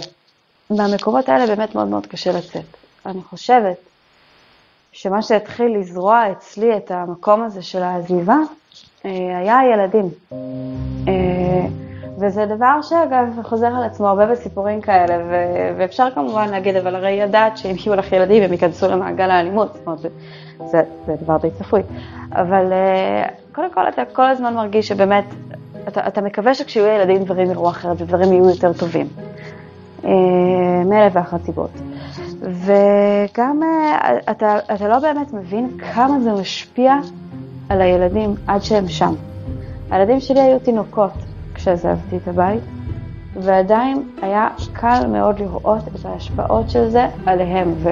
מהמקומות 0.70 1.30
האלה 1.30 1.48
באמת 1.48 1.76
מאוד 1.76 1.88
מאוד 1.88 2.06
קשה 2.06 2.32
לצאת. 2.32 2.66
אני 3.06 3.22
חושבת 3.22 3.78
שמה 4.91 5.21
שהתחיל 5.21 5.78
לזרוע 5.78 6.32
אצלי 6.32 6.78
את 6.78 6.91
המקום 6.91 7.43
הזה 7.43 7.62
של 7.62 7.84
העזיבה, 7.84 8.38
אה, 9.06 9.38
היה 9.38 9.58
הילדים. 9.58 10.10
אה, 11.08 11.67
וזה 12.19 12.45
דבר 12.45 12.82
שאגב 12.82 13.39
חוזר 13.43 13.67
על 13.67 13.84
עצמו 13.84 14.08
הרבה 14.08 14.25
בסיפורים 14.25 14.82
כאלה, 14.82 15.17
ו- 15.30 15.78
ואפשר 15.78 16.08
כמובן 16.15 16.49
להגיד, 16.49 16.75
אבל 16.75 16.95
הרי 16.95 17.12
ידעת 17.12 17.58
שאם 17.58 17.75
יהיו 17.86 17.95
לך 17.95 18.12
ילדים 18.12 18.43
הם 18.43 18.52
ייכנסו 18.52 18.88
למעגל 18.88 19.32
האלימות, 19.32 19.73
זאת 19.73 19.88
אומרת, 19.88 19.99
זה, 19.99 20.82
זה, 21.06 21.15
דבר 21.21 21.38
די 21.38 21.52
צפוי. 21.52 21.82
אבל 22.32 22.73
אה, 22.73 23.28
קודם 23.52 23.73
כל 23.73 23.88
אתה 23.89 24.06
כל 24.13 24.25
הזמן 24.25 24.54
מרגיש 24.54 24.88
שבאמת, 24.88 25.25
אתה, 25.88 26.08
אתה 26.08 26.21
מקווה 26.21 26.54
שכשיהיו 26.54 26.86
ילדים 26.86 27.23
דברים 27.23 27.52
יראו 27.52 27.69
אחרת 27.69 28.02
ודברים 28.02 28.34
יהיו 28.34 28.49
יותר 28.49 28.73
טובים. 28.73 29.08
מאלף 30.86 31.12
ואחת 31.15 31.41
סיבות. 31.45 31.71
וגם 32.41 33.63
אה, 33.63 34.17
אתה, 34.32 34.58
אתה 34.73 34.88
לא 34.88 34.99
באמת 34.99 35.34
מבין 35.34 35.69
כמה 35.93 36.19
זה 36.19 36.32
משפיע 36.32 36.95
על 37.69 37.82
הילדים 37.82 38.36
עד 38.47 38.63
שהם 38.63 38.88
שם. 38.88 39.13
הילדים 39.91 40.19
שלי 40.19 40.41
היו 40.41 40.60
תינוקות 40.60 41.12
כשעזבתי 41.54 42.17
את 42.17 42.28
הבית, 42.28 42.63
ועדיין 43.36 44.04
היה 44.21 44.47
קל 44.73 45.08
מאוד 45.08 45.39
לראות 45.39 45.88
את 45.88 46.06
ההשפעות 46.06 46.69
של 46.69 46.89
זה 46.89 47.08
עליהם. 47.25 47.73
ו, 47.78 47.89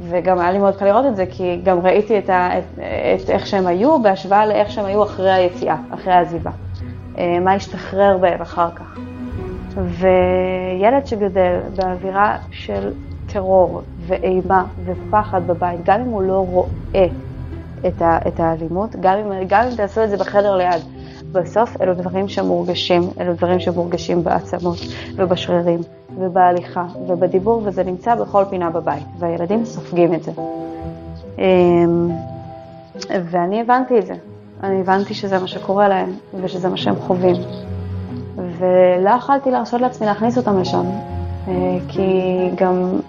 וגם 0.00 0.38
היה 0.38 0.52
לי 0.52 0.58
מאוד 0.58 0.76
קל 0.76 0.84
לראות 0.84 1.06
את 1.06 1.16
זה, 1.16 1.24
כי 1.30 1.60
גם 1.64 1.80
ראיתי 1.80 2.18
את, 2.18 2.30
ה, 2.30 2.58
את, 2.58 2.78
את 3.22 3.30
איך 3.30 3.46
שהם 3.46 3.66
היו 3.66 4.02
בהשוואה 4.02 4.46
לאיך 4.46 4.70
שהם 4.70 4.84
היו 4.84 5.02
אחרי 5.02 5.32
היציאה, 5.32 5.76
אחרי 5.90 6.12
העזיבה. 6.12 6.50
אה, 7.18 7.38
מה 7.40 7.54
השתחרר 7.54 8.18
בהם 8.18 8.40
אחר 8.42 8.70
כך. 8.70 8.98
וילד 9.74 11.06
שגדל 11.06 11.58
באווירה 11.76 12.36
של 12.50 12.92
טרור 13.32 13.82
ואימה 14.06 14.64
ופחד 14.84 15.46
בבית, 15.46 15.80
גם 15.84 16.00
אם 16.00 16.06
הוא 16.06 16.22
לא 16.22 16.46
רואה 16.50 17.06
את, 17.86 18.02
ה, 18.02 18.18
את 18.28 18.40
האלימות, 18.40 18.96
גם 19.00 19.18
אם, 19.18 19.44
גם 19.48 19.66
אם 19.66 19.76
תעשו 19.76 20.04
את 20.04 20.10
זה 20.10 20.16
בחדר 20.16 20.56
ליד, 20.56 20.82
בסוף 21.32 21.80
אלו 21.80 21.94
דברים 21.94 22.28
שמורגשים, 22.28 23.02
אלו 23.20 23.34
דברים 23.34 23.60
שמורגשים 23.60 24.24
בעצמות 24.24 24.78
ובשרירים 25.16 25.80
ובהליכה 26.18 26.84
ובדיבור, 27.08 27.62
וזה 27.64 27.84
נמצא 27.84 28.14
בכל 28.14 28.44
פינה 28.50 28.70
בבית, 28.70 29.04
והילדים 29.18 29.64
סופגים 29.64 30.14
את 30.14 30.22
זה. 30.22 30.32
אמ, 31.38 32.10
ואני 33.10 33.60
הבנתי 33.60 33.98
את 33.98 34.06
זה, 34.06 34.14
אני 34.62 34.80
הבנתי 34.80 35.14
שזה 35.14 35.38
מה 35.38 35.46
שקורה 35.46 35.88
להם 35.88 36.12
ושזה 36.42 36.68
מה 36.68 36.76
שהם 36.76 36.96
חווים. 36.96 37.36
ולא 38.58 39.10
יכלתי 39.10 39.50
להרשות 39.50 39.80
לעצמי 39.80 40.06
להכניס 40.06 40.38
אותם 40.38 40.60
לשם, 40.60 40.84
כי 41.88 42.20
גם 42.54 43.00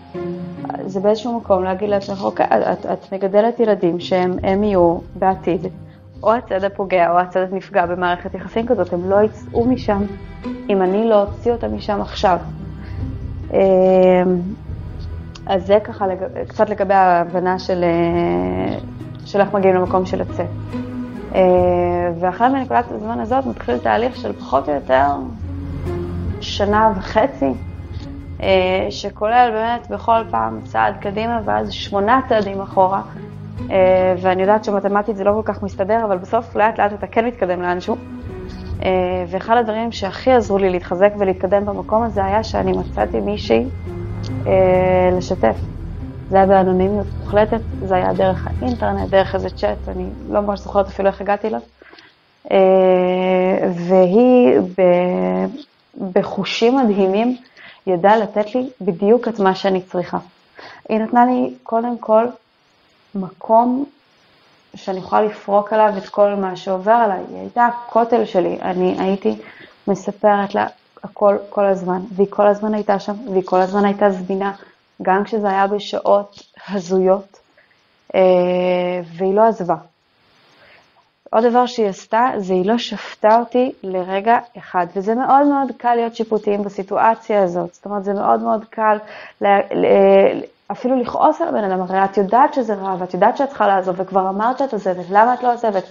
זה 0.86 1.00
באיזשהו 1.00 1.38
מקום 1.38 1.64
להגיד 1.64 1.90
לעצמך, 1.90 2.24
אוקיי, 2.24 2.46
את, 2.46 2.86
את 2.86 3.14
מגדלת 3.14 3.60
ילדים 3.60 4.00
שהם 4.00 4.64
יהיו 4.64 4.98
בעתיד 5.16 5.68
או 6.24 6.34
הצד 6.34 6.64
הפוגע 6.64 7.12
או 7.12 7.20
הצד 7.20 7.46
הנפגע 7.52 7.86
במערכת 7.86 8.34
יחסים 8.34 8.68
כזאת, 8.68 8.94
הם 8.94 9.10
לא 9.10 9.22
יצאו 9.22 9.66
משם 9.66 10.02
אם 10.70 10.82
אני 10.82 11.10
לא 11.10 11.22
אוציא 11.22 11.52
אותם 11.52 11.76
משם 11.76 12.02
עכשיו. 12.02 12.38
אה, 13.54 13.60
אז 15.46 15.68
זה 15.68 15.78
ככה. 15.84 16.06
קצת 16.48 16.70
לגבי 16.70 16.94
ההבנה 16.94 17.60
של, 17.60 17.84
אה, 17.84 18.78
של 19.26 19.42
איך 19.42 19.54
מגיעים 19.54 19.76
למקום 19.76 20.06
של 20.06 20.22
לצאת. 20.22 20.48
ואחרי 22.20 22.50
מנקודת 22.50 22.86
הזמן 22.92 23.20
הזאת 23.20 23.46
מתחיל 23.46 23.78
תהליך 23.78 24.16
של 24.16 24.34
פחות 24.34 24.70
או 24.70 24.74
יותר 24.74 25.06
שנה 26.42 26.92
וחצי, 26.98 27.46
אה, 27.46 27.69
שכולל 28.90 29.50
באמת 29.54 29.90
בכל 29.90 30.22
פעם 30.32 30.60
צעד 30.64 30.96
קדימה 31.02 31.40
ואז 31.46 31.72
שמונה 31.72 32.22
צעדים 32.30 32.62
אחורה. 32.62 33.02
אה, 33.72 34.16
ואני 34.22 34.42
יודעת 34.42 34.64
שמתמטית 34.64 35.18
זה 35.18 35.24
לא 35.24 35.32
כל 35.32 35.54
כך 35.54 35.64
מסתדר, 35.64 36.06
אבל 36.06 36.18
בסוף 36.18 36.56
לאט 36.56 36.80
לאט 36.80 36.94
אתה 36.94 37.08
כן 37.08 37.26
מתקדם 37.26 37.62
לאנשהו. 37.62 37.96
אה, 38.84 38.90
ואחד 39.28 39.58
הדברים 39.58 39.92
שהכי 39.92 40.32
עזרו 40.32 40.58
לי 40.58 40.70
להתחזק 40.70 41.12
ולהתקדם 41.20 41.66
במקום 41.66 42.04
הזה 42.04 42.26
היה 42.26 42.44
שאני 42.44 42.72
מצאתי 42.72 43.20
מישהי 43.20 43.66
לשתף. 45.18 45.56
זה 46.30 46.38
היה 46.38 46.46
באנונימיות 46.46 47.08
מוחלטת, 47.20 47.62
זה 47.84 47.96
היה 47.96 48.14
דרך 48.14 48.48
האינטרנט, 48.48 49.10
דרך 49.10 49.36
איזה 49.36 49.50
צ'אט, 49.50 49.78
אני 49.88 50.06
לא 50.30 50.42
ממש 50.42 50.60
זוכרת 50.60 50.88
אפילו 50.88 51.08
איך 51.08 51.22
הגעתי 51.22 51.48
אליו. 51.48 51.60
והיא 53.88 54.60
בחושים 56.14 56.78
מדהימים 56.78 57.38
ידעה 57.90 58.18
לתת 58.18 58.56
לי 58.56 58.70
בדיוק 58.82 59.28
את 59.28 59.40
מה 59.40 59.56
שאני 59.56 59.82
צריכה. 59.82 60.18
היא 60.90 61.00
נתנה 61.00 61.26
לי 61.26 61.54
קודם 61.64 61.98
כל 61.98 62.26
מקום 63.16 63.86
שאני 64.76 64.98
יכולה 65.00 65.22
לפרוק 65.22 65.74
עליו 65.74 65.94
את 65.98 66.10
כל 66.10 66.36
מה 66.36 66.56
שעובר 66.56 66.92
עליי. 66.92 67.24
היא 67.30 67.40
הייתה 67.40 67.66
הכותל 67.66 68.26
שלי, 68.26 68.58
אני 68.62 68.96
הייתי 69.00 69.36
מספרת 69.88 70.56
לה 70.56 70.68
הכל 71.04 71.38
כל 71.50 71.66
הזמן, 71.66 72.02
והיא 72.16 72.28
כל 72.30 72.48
הזמן 72.48 72.74
הייתה 72.74 73.00
שם, 73.00 73.14
והיא 73.32 73.44
כל 73.46 73.62
הזמן 73.62 73.86
הייתה 73.86 74.10
זמינה, 74.12 74.54
גם 75.02 75.24
כשזה 75.24 75.50
היה 75.50 75.68
בשעות 75.68 76.44
הזויות, 76.70 77.40
אה, 78.16 78.22
והיא 79.18 79.34
לא 79.34 79.48
עזבה. 79.48 79.76
עוד 81.30 81.46
דבר 81.46 81.66
שהיא 81.66 81.88
עשתה, 81.88 82.30
זה 82.38 82.54
היא 82.54 82.66
לא 82.66 82.78
שפטה 82.78 83.40
אותי 83.40 83.72
לרגע 83.84 84.38
אחד, 84.58 84.88
וזה 84.96 85.16
מאוד 85.16 85.48
מאוד 85.48 85.72
קל 85.78 85.96
להיות 85.96 86.16
שיפוטיים 86.16 86.64
בסיטואציה 86.64 87.44
הזאת. 87.44 87.74
זאת 87.74 87.86
אומרת, 87.86 88.04
זה 88.04 88.14
מאוד 88.14 88.42
מאוד 88.42 88.66
קל 88.70 88.98
לה, 89.42 89.60
אפילו 90.72 91.02
לכעוס 91.02 91.42
על 91.42 91.48
הבן 91.48 91.64
אדם, 91.64 91.82
הרי 91.82 92.04
את 92.04 92.18
יודעת 92.18 92.54
שזה 92.54 92.74
רע, 92.74 92.96
ואת 93.00 93.14
יודעת 93.14 93.38
שאת 93.38 93.50
צריכה 93.50 93.68
לעזוב, 93.68 93.96
וכבר 94.00 94.30
אמרת 94.30 94.58
שאת 94.58 94.74
עוזבת, 94.74 95.06
למה 95.10 95.34
את 95.34 95.44
לא 95.44 95.54
עוזבת? 95.54 95.84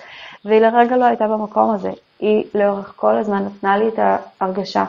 והיא 0.45 0.61
לרגע 0.61 0.97
לא 0.97 1.05
הייתה 1.05 1.29
במקום 1.29 1.71
הזה. 1.71 1.91
היא 2.19 2.45
לאורך 2.55 2.93
כל 2.97 3.17
הזמן 3.17 3.45
נתנה 3.47 3.77
לי 3.77 3.89
את 3.89 3.99
ההרגשה 4.41 4.85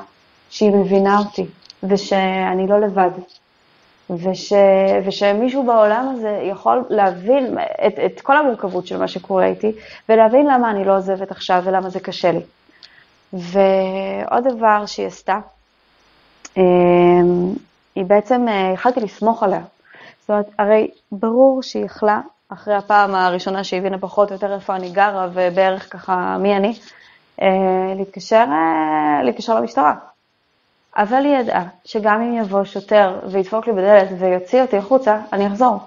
שהיא 0.49 0.71
מבינה 0.71 1.17
אותי, 1.17 1.45
ושאני 1.83 2.67
לא 2.67 2.79
לבד. 2.79 3.09
וש, 4.09 4.53
ושמישהו 5.05 5.63
בעולם 5.63 6.13
הזה 6.13 6.41
יכול 6.43 6.83
להבין 6.89 7.57
את, 7.87 7.99
את 8.05 8.21
כל 8.21 8.37
המורכבות 8.37 8.87
של 8.87 8.97
מה 8.97 9.07
שקורה 9.07 9.45
איתי, 9.45 9.71
ולהבין 10.09 10.47
למה 10.47 10.71
אני 10.71 10.85
לא 10.85 10.97
עוזבת 10.97 11.31
עכשיו 11.31 11.61
ולמה 11.65 11.89
זה 11.89 11.99
קשה 11.99 12.31
לי. 12.31 12.41
ועוד 13.33 14.47
דבר 14.47 14.85
שהיא 14.85 15.07
עשתה, 15.07 15.39
אמ, 16.57 17.53
היא 17.95 18.05
בעצם, 18.05 18.47
אה, 18.47 18.71
יכלתי 18.73 18.99
לסמוך 18.99 19.43
עליה. 19.43 19.61
זאת 20.21 20.29
אומרת, 20.29 20.45
הרי 20.59 20.91
ברור 21.11 21.63
שהיא 21.63 21.85
יכלה, 21.85 22.21
אחרי 22.49 22.75
הפעם 22.75 23.15
הראשונה 23.15 23.63
שהיא 23.63 23.79
הבינה 23.79 23.97
פחות 23.97 24.29
או 24.29 24.33
יותר 24.35 24.53
איפה 24.53 24.75
אני 24.75 24.89
גרה 24.89 25.27
ובערך 25.33 25.93
ככה 25.93 26.37
מי 26.39 26.55
אני, 26.57 26.73
אה, 27.41 27.93
להתקשר, 27.95 28.45
אה, 28.51 29.23
להתקשר 29.23 29.55
למשטרה. 29.59 30.08
אבל 30.97 31.25
היא 31.25 31.37
ידעה 31.37 31.67
שגם 31.85 32.21
אם 32.21 32.37
יבוא 32.37 32.63
שוטר 32.63 33.19
וידפוק 33.31 33.67
לי 33.67 33.73
בדלת 33.73 34.07
ויוציא 34.19 34.61
אותי 34.61 34.77
החוצה, 34.77 35.19
אני 35.33 35.47
אחזור. 35.47 35.79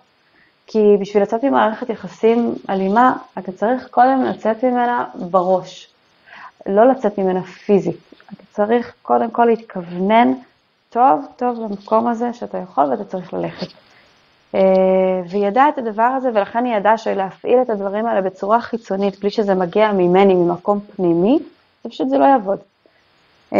כי 0.66 0.78
בשביל 1.00 1.22
לצאת 1.22 1.44
ממערכת 1.44 1.90
יחסים 1.90 2.54
אלימה, 2.70 3.16
אתה 3.38 3.52
צריך 3.52 3.88
קודם 3.88 4.24
לצאת 4.24 4.64
ממנה 4.64 5.04
בראש. 5.14 5.88
לא 6.66 6.90
לצאת 6.90 7.18
ממנה 7.18 7.42
פיזית. 7.42 7.96
אתה 8.26 8.42
צריך 8.52 8.92
קודם 9.02 9.30
כל 9.30 9.44
להתכוונן 9.44 10.32
טוב 10.90 11.26
טוב 11.36 11.60
למקום 11.60 12.08
הזה 12.08 12.32
שאתה 12.32 12.58
יכול 12.58 12.84
ואתה 12.84 13.04
צריך 13.04 13.34
ללכת. 13.34 13.66
אה, 14.54 14.60
והיא 15.28 15.46
ידעה 15.46 15.68
את 15.68 15.78
הדבר 15.78 16.02
הזה, 16.02 16.28
ולכן 16.34 16.64
היא 16.64 16.76
ידעה 16.76 16.98
שלהפעיל 16.98 17.58
את 17.62 17.70
הדברים 17.70 18.06
האלה 18.06 18.20
בצורה 18.20 18.60
חיצונית, 18.60 19.20
בלי 19.20 19.30
שזה 19.30 19.54
מגיע 19.54 19.92
ממני, 19.92 20.34
ממקום 20.34 20.80
פנימי, 20.96 21.38
זה 21.84 21.90
פשוט 21.90 22.08
זה 22.08 22.18
לא 22.18 22.24
יעבוד. 22.24 22.58
אה, 23.54 23.58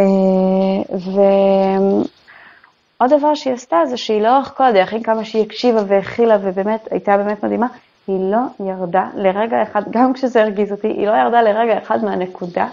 ועוד 2.91 3.11
דבר 3.11 3.35
שהיא 3.35 3.55
עשתה 3.55 3.81
זה 3.89 3.97
שהיא 3.97 4.23
לאורך 4.23 4.53
כל 4.57 4.65
הדרך, 4.65 4.93
עם 4.93 5.03
כמה 5.03 5.25
שהיא 5.25 5.43
הקשיבה 5.43 5.83
והכילה 5.87 6.39
ובאמת 6.43 6.89
הייתה 6.91 7.17
באמת 7.17 7.45
מדהימה, 7.45 7.67
היא 8.07 8.31
לא 8.31 8.67
ירדה 8.67 9.09
לרגע 9.15 9.63
אחד, 9.63 9.83
גם 9.91 10.13
כשזה 10.13 10.43
הרגיז 10.43 10.73
אותי, 10.73 10.89
היא 10.89 11.07
לא 11.07 11.13
ירדה 11.13 11.43
לרגע 11.43 11.79
אחד 11.79 12.05
מהנקודה 12.05 12.69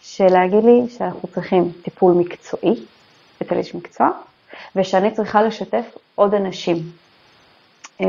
של 0.00 0.28
להגיד 0.28 0.64
לי 0.64 0.82
שאנחנו 0.88 1.28
צריכים 1.28 1.72
טיפול 1.82 2.14
מקצועי 2.14 2.84
אצל 3.42 3.58
איש 3.58 3.74
מקצוע, 3.74 4.08
ושאני 4.76 5.10
צריכה 5.10 5.42
לשתף 5.42 5.96
עוד 6.14 6.34
אנשים 6.34 6.76
אה, 8.00 8.06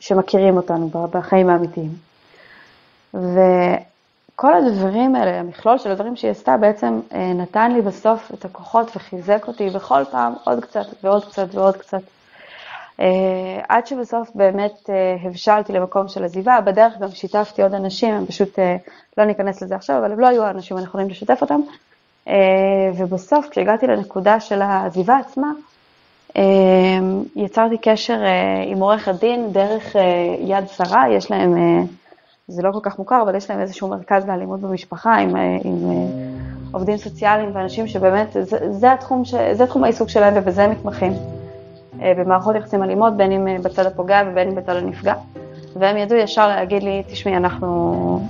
שמכירים 0.00 0.56
אותנו 0.56 0.90
בחיים 0.90 1.48
האמיתיים. 1.48 1.90
וכל 4.40 4.54
הדברים 4.54 5.16
האלה, 5.16 5.40
המכלול 5.40 5.78
של 5.78 5.90
הדברים 5.90 6.16
שהיא 6.16 6.30
עשתה, 6.30 6.56
בעצם 6.56 7.00
אה, 7.14 7.32
נתן 7.32 7.72
לי 7.72 7.82
בסוף 7.82 8.30
את 8.34 8.44
הכוחות 8.44 8.96
וחיזק 8.96 9.44
אותי 9.48 9.70
בכל 9.70 10.04
פעם 10.10 10.32
עוד 10.44 10.64
קצת 10.64 10.86
ועוד 11.02 11.24
קצת 11.24 11.54
ועוד 11.54 11.76
קצת. 11.76 12.00
Uh, 12.98 13.02
עד 13.68 13.86
שבסוף 13.86 14.30
באמת 14.34 14.72
uh, 14.86 15.26
הבשלתי 15.26 15.72
למקום 15.72 16.08
של 16.08 16.24
עזיבה, 16.24 16.60
בדרך 16.60 16.98
גם 16.98 17.10
שיתפתי 17.10 17.62
עוד 17.62 17.74
אנשים, 17.74 18.14
הם 18.14 18.26
פשוט, 18.26 18.58
לא 19.18 19.24
ניכנס 19.24 19.62
לזה 19.62 19.74
עכשיו, 19.74 19.98
אבל 19.98 20.12
הם 20.12 20.20
לא 20.20 20.26
היו 20.26 20.42
האנשים 20.42 20.76
הנכונים 20.76 21.08
לשתף 21.08 21.38
אותם. 21.42 21.60
ובסוף, 22.96 23.48
כשהגעתי 23.48 23.86
לנקודה 23.86 24.40
של 24.40 24.62
העזיבה 24.62 25.18
עצמה, 25.18 25.52
יצרתי 27.36 27.78
קשר 27.82 28.18
עם 28.66 28.80
עורכת 28.80 29.14
דין 29.14 29.52
דרך 29.52 29.96
יד 30.40 30.68
שרה, 30.68 31.04
יש 31.10 31.30
להם, 31.30 31.56
זה 32.50 32.62
לא 32.62 32.72
כל 32.72 32.78
כך 32.82 32.98
מוכר, 32.98 33.22
אבל 33.22 33.34
יש 33.34 33.50
להם 33.50 33.60
איזשהו 33.60 33.88
מרכז 33.88 34.26
לאלימות 34.26 34.60
במשפחה 34.60 35.16
עם, 35.16 35.36
uh, 35.36 35.38
עם 35.64 35.76
uh, 35.90 36.74
עובדים 36.74 36.96
סוציאליים 36.96 37.50
ואנשים 37.54 37.86
שבאמת, 37.86 38.32
זה, 38.32 38.72
זה, 38.72 38.92
התחום 38.92 39.24
ש, 39.24 39.34
זה 39.52 39.66
תחום 39.66 39.84
העיסוק 39.84 40.08
שלהם 40.08 40.34
ובזה 40.36 40.64
הם 40.64 40.70
מתמחים. 40.70 41.12
אה, 42.02 42.12
במערכות 42.16 42.56
יחסים 42.56 42.82
אלימות, 42.82 43.16
בין 43.16 43.32
אם 43.32 43.48
אה, 43.48 43.56
בצד 43.62 43.86
הפוגע 43.86 44.22
ובין 44.26 44.48
אם 44.48 44.54
בצד 44.54 44.76
הנפגע. 44.76 45.14
והם 45.76 45.96
ידעו 45.96 46.18
ישר 46.18 46.48
להגיד 46.48 46.82
לי, 46.82 47.02
תשמעי, 47.06 47.36
אנחנו... 47.36 48.20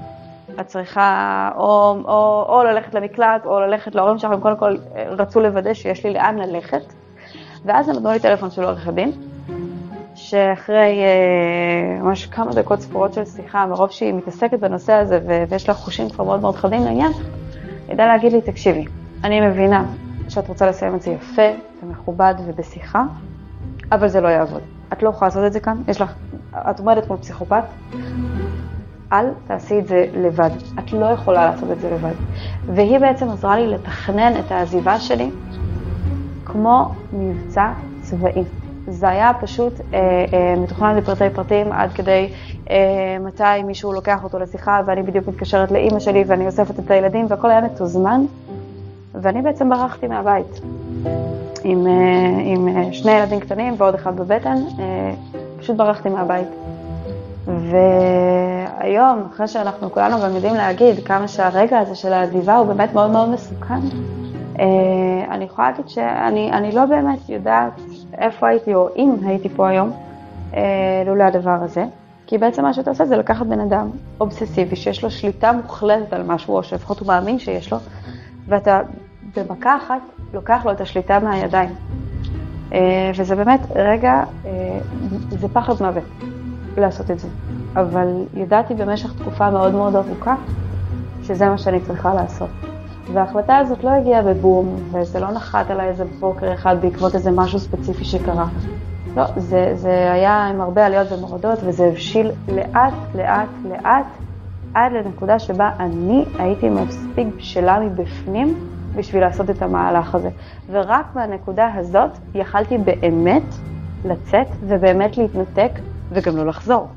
את 0.61 0.66
צריכה 0.66 1.50
או, 1.56 1.96
או, 2.04 2.46
או 2.48 2.62
ללכת 2.64 2.94
למקלט 2.94 3.46
או 3.46 3.61
ללכת 3.61 3.94
להורים 3.94 4.18
שלך, 4.18 4.30
הם 4.30 4.40
קודם 4.40 4.56
כל 4.56 4.76
אה, 4.96 5.04
רצו 5.09 5.40
לוודא 5.40 5.74
שיש 5.74 6.06
לי 6.06 6.12
לאן 6.12 6.38
ללכת. 6.38 6.83
ואז 7.64 7.88
הם 7.88 7.96
נתנו 7.96 8.11
לי 8.11 8.20
טלפון 8.20 8.50
של 8.50 8.64
עורך 8.64 8.88
הדין, 8.88 9.12
שאחרי 10.30 10.98
ממש 12.00 12.26
כמה 12.26 12.52
דקות 12.52 12.80
ספורות 12.80 13.14
של 13.14 13.24
שיחה, 13.24 13.66
מרוב 13.66 13.90
שהיא 13.90 14.14
מתעסקת 14.14 14.58
בנושא 14.58 14.92
הזה 14.92 15.20
ויש 15.48 15.68
לה 15.68 15.74
חושים 15.74 16.08
כבר 16.08 16.24
מאוד 16.24 16.40
מאוד 16.40 16.56
חדים 16.56 16.84
לעניין, 16.84 17.12
ידעה 17.88 18.06
להגיד 18.06 18.32
לי, 18.32 18.40
תקשיבי, 18.40 18.84
אני 19.24 19.40
מבינה 19.40 19.84
שאת 20.28 20.48
רוצה 20.48 20.66
לסיים 20.66 20.94
את 20.94 21.02
זה 21.02 21.10
יפה 21.10 21.42
ומכובד 21.82 22.34
ובשיחה, 22.46 23.04
אבל 23.92 24.08
זה 24.08 24.20
לא 24.20 24.28
יעבוד. 24.28 24.62
את 24.92 25.02
לא 25.02 25.08
יכולה 25.08 25.28
לעשות 25.28 25.46
את 25.46 25.52
זה 25.52 25.60
כאן, 25.60 25.82
יש 25.88 26.00
לך, 26.00 26.12
את 26.70 26.78
עומדת 26.78 27.08
מול 27.08 27.18
פסיכופת, 27.18 27.64
אל 29.12 29.26
תעשי 29.46 29.78
את 29.78 29.86
זה 29.86 30.06
לבד. 30.14 30.50
את 30.78 30.92
לא 30.92 31.06
יכולה 31.06 31.50
לעשות 31.50 31.70
את 31.70 31.80
זה 31.80 31.90
לבד. 31.90 32.14
והיא 32.66 32.98
בעצם 32.98 33.28
עזרה 33.28 33.56
לי 33.56 33.66
לתכנן 33.66 34.32
את 34.40 34.52
העזיבה 34.52 35.00
שלי 35.00 35.30
כמו 36.44 36.94
מבצע 37.12 37.72
צבאי. 38.00 38.44
זה 38.90 39.09
היה 39.09 39.33
פשוט 39.40 39.72
אה, 39.94 39.98
אה, 40.33 40.55
מתוכנן 40.57 40.96
לפרטי 40.96 41.31
פרטים 41.35 41.72
עד 41.72 41.92
כדי 41.92 42.29
אה, 42.70 43.16
מתי 43.20 43.62
מישהו 43.64 43.92
לוקח 43.92 44.24
אותו 44.24 44.38
לשיחה 44.38 44.81
ואני 44.87 45.03
בדיוק 45.03 45.29
מתקשרת 45.29 45.70
לאימא 45.70 46.00
שלי 46.00 46.24
ואני 46.26 46.46
אוספת 46.46 46.79
את 46.79 46.90
הילדים 46.90 47.26
והכל 47.29 47.50
היה 47.50 47.61
מתוזמן 47.61 48.20
ואני 49.14 49.42
בעצם 49.42 49.70
ברחתי 49.70 50.07
מהבית. 50.07 50.61
עם, 51.64 51.87
אה, 51.87 51.92
עם 52.44 52.68
אה, 52.68 52.92
שני 52.92 53.12
ילדים 53.12 53.40
קטנים 53.40 53.74
ועוד 53.79 53.94
אחד 53.94 54.16
בבטן, 54.16 54.57
אה, 54.79 55.14
פשוט 55.59 55.76
ברחתי 55.76 56.09
מהבית. 56.09 56.48
והיום, 57.46 59.22
אחרי 59.35 59.48
שאנחנו 59.48 59.92
כולנו 59.92 60.20
גם 60.22 60.35
יודעים 60.35 60.55
להגיד 60.55 61.05
כמה 61.05 61.29
שהרגע 61.29 61.79
הזה 61.79 61.94
של 61.94 62.12
העזיבה 62.12 62.57
הוא 62.57 62.66
באמת 62.66 62.94
מאוד 62.94 63.11
מאוד 63.11 63.29
מסוכן, 63.29 63.81
אני 65.31 65.44
יכולה 65.44 65.70
להגיד 65.70 65.88
שאני 65.88 66.72
לא 66.72 66.85
באמת 66.85 67.29
יודעת 67.29 67.81
איפה 68.18 68.48
הייתי 68.48 68.74
או 68.74 68.88
אם 68.96 69.14
הייתי 69.24 69.48
פה 69.48 69.68
היום 69.68 69.92
לולא 71.06 71.24
הדבר 71.24 71.58
הזה. 71.62 71.84
כי 72.26 72.38
בעצם 72.38 72.62
מה 72.62 72.74
שאתה 72.74 72.90
עושה 72.90 73.04
זה 73.04 73.16
לקחת 73.16 73.46
בן 73.46 73.60
אדם 73.60 73.90
אובססיבי 74.20 74.76
שיש 74.76 75.04
לו 75.04 75.10
שליטה 75.10 75.52
מוחלטת 75.52 76.12
על 76.12 76.22
משהו, 76.22 76.56
או 76.56 76.62
שלפחות 76.62 77.00
הוא 77.00 77.08
מאמין 77.08 77.38
שיש 77.38 77.72
לו, 77.72 77.78
ואתה 78.46 78.80
במכה 79.36 79.76
אחת 79.76 80.00
לוקח 80.34 80.62
לו 80.64 80.72
את 80.72 80.80
השליטה 80.80 81.18
מהידיים. 81.18 81.70
אה, 82.72 83.10
וזה 83.16 83.36
באמת 83.36 83.60
רגע, 83.74 84.24
אה, 84.46 84.78
זה 85.28 85.48
פחד 85.48 85.72
מוות 85.80 86.04
לעשות 86.76 87.10
את 87.10 87.18
זה. 87.18 87.28
אבל 87.76 88.24
ידעתי 88.34 88.74
במשך 88.74 89.12
תקופה 89.18 89.50
מאוד 89.50 89.74
מאוד 89.74 89.96
ארוכה 89.96 90.34
שזה 91.22 91.48
מה 91.48 91.58
שאני 91.58 91.80
צריכה 91.80 92.14
לעשות. 92.14 92.69
וההחלטה 93.12 93.56
הזאת 93.56 93.84
לא 93.84 93.90
הגיעה 93.90 94.22
בבום, 94.22 94.76
וזה 94.92 95.20
לא 95.20 95.30
נחת 95.30 95.70
עליי 95.70 95.88
איזה 95.88 96.04
בוקר 96.20 96.54
אחד 96.54 96.76
בעקבות 96.80 97.14
איזה 97.14 97.30
משהו 97.30 97.58
ספציפי 97.58 98.04
שקרה. 98.04 98.46
לא, 99.16 99.24
זה, 99.36 99.72
זה 99.74 100.12
היה 100.12 100.46
עם 100.46 100.60
הרבה 100.60 100.86
עליות 100.86 101.12
ומורדות, 101.12 101.58
וזה 101.64 101.84
הבשיל 101.84 102.30
לאט, 102.48 102.94
לאט, 103.14 103.48
לאט, 103.64 104.06
עד 104.74 104.92
לנקודה 104.92 105.38
שבה 105.38 105.70
אני 105.78 106.24
הייתי 106.38 106.68
מספיק 106.68 107.26
בשלה 107.36 107.80
מבפנים 107.80 108.54
בשביל 108.96 109.20
לעשות 109.20 109.50
את 109.50 109.62
המהלך 109.62 110.14
הזה. 110.14 110.30
ורק 110.70 111.06
מהנקודה 111.14 111.68
הזאת 111.74 112.10
יכלתי 112.34 112.78
באמת 112.78 113.54
לצאת 114.04 114.46
ובאמת 114.68 115.18
להתנתק 115.18 115.70
וגם 116.12 116.36
לא 116.36 116.46
לחזור. 116.46 116.88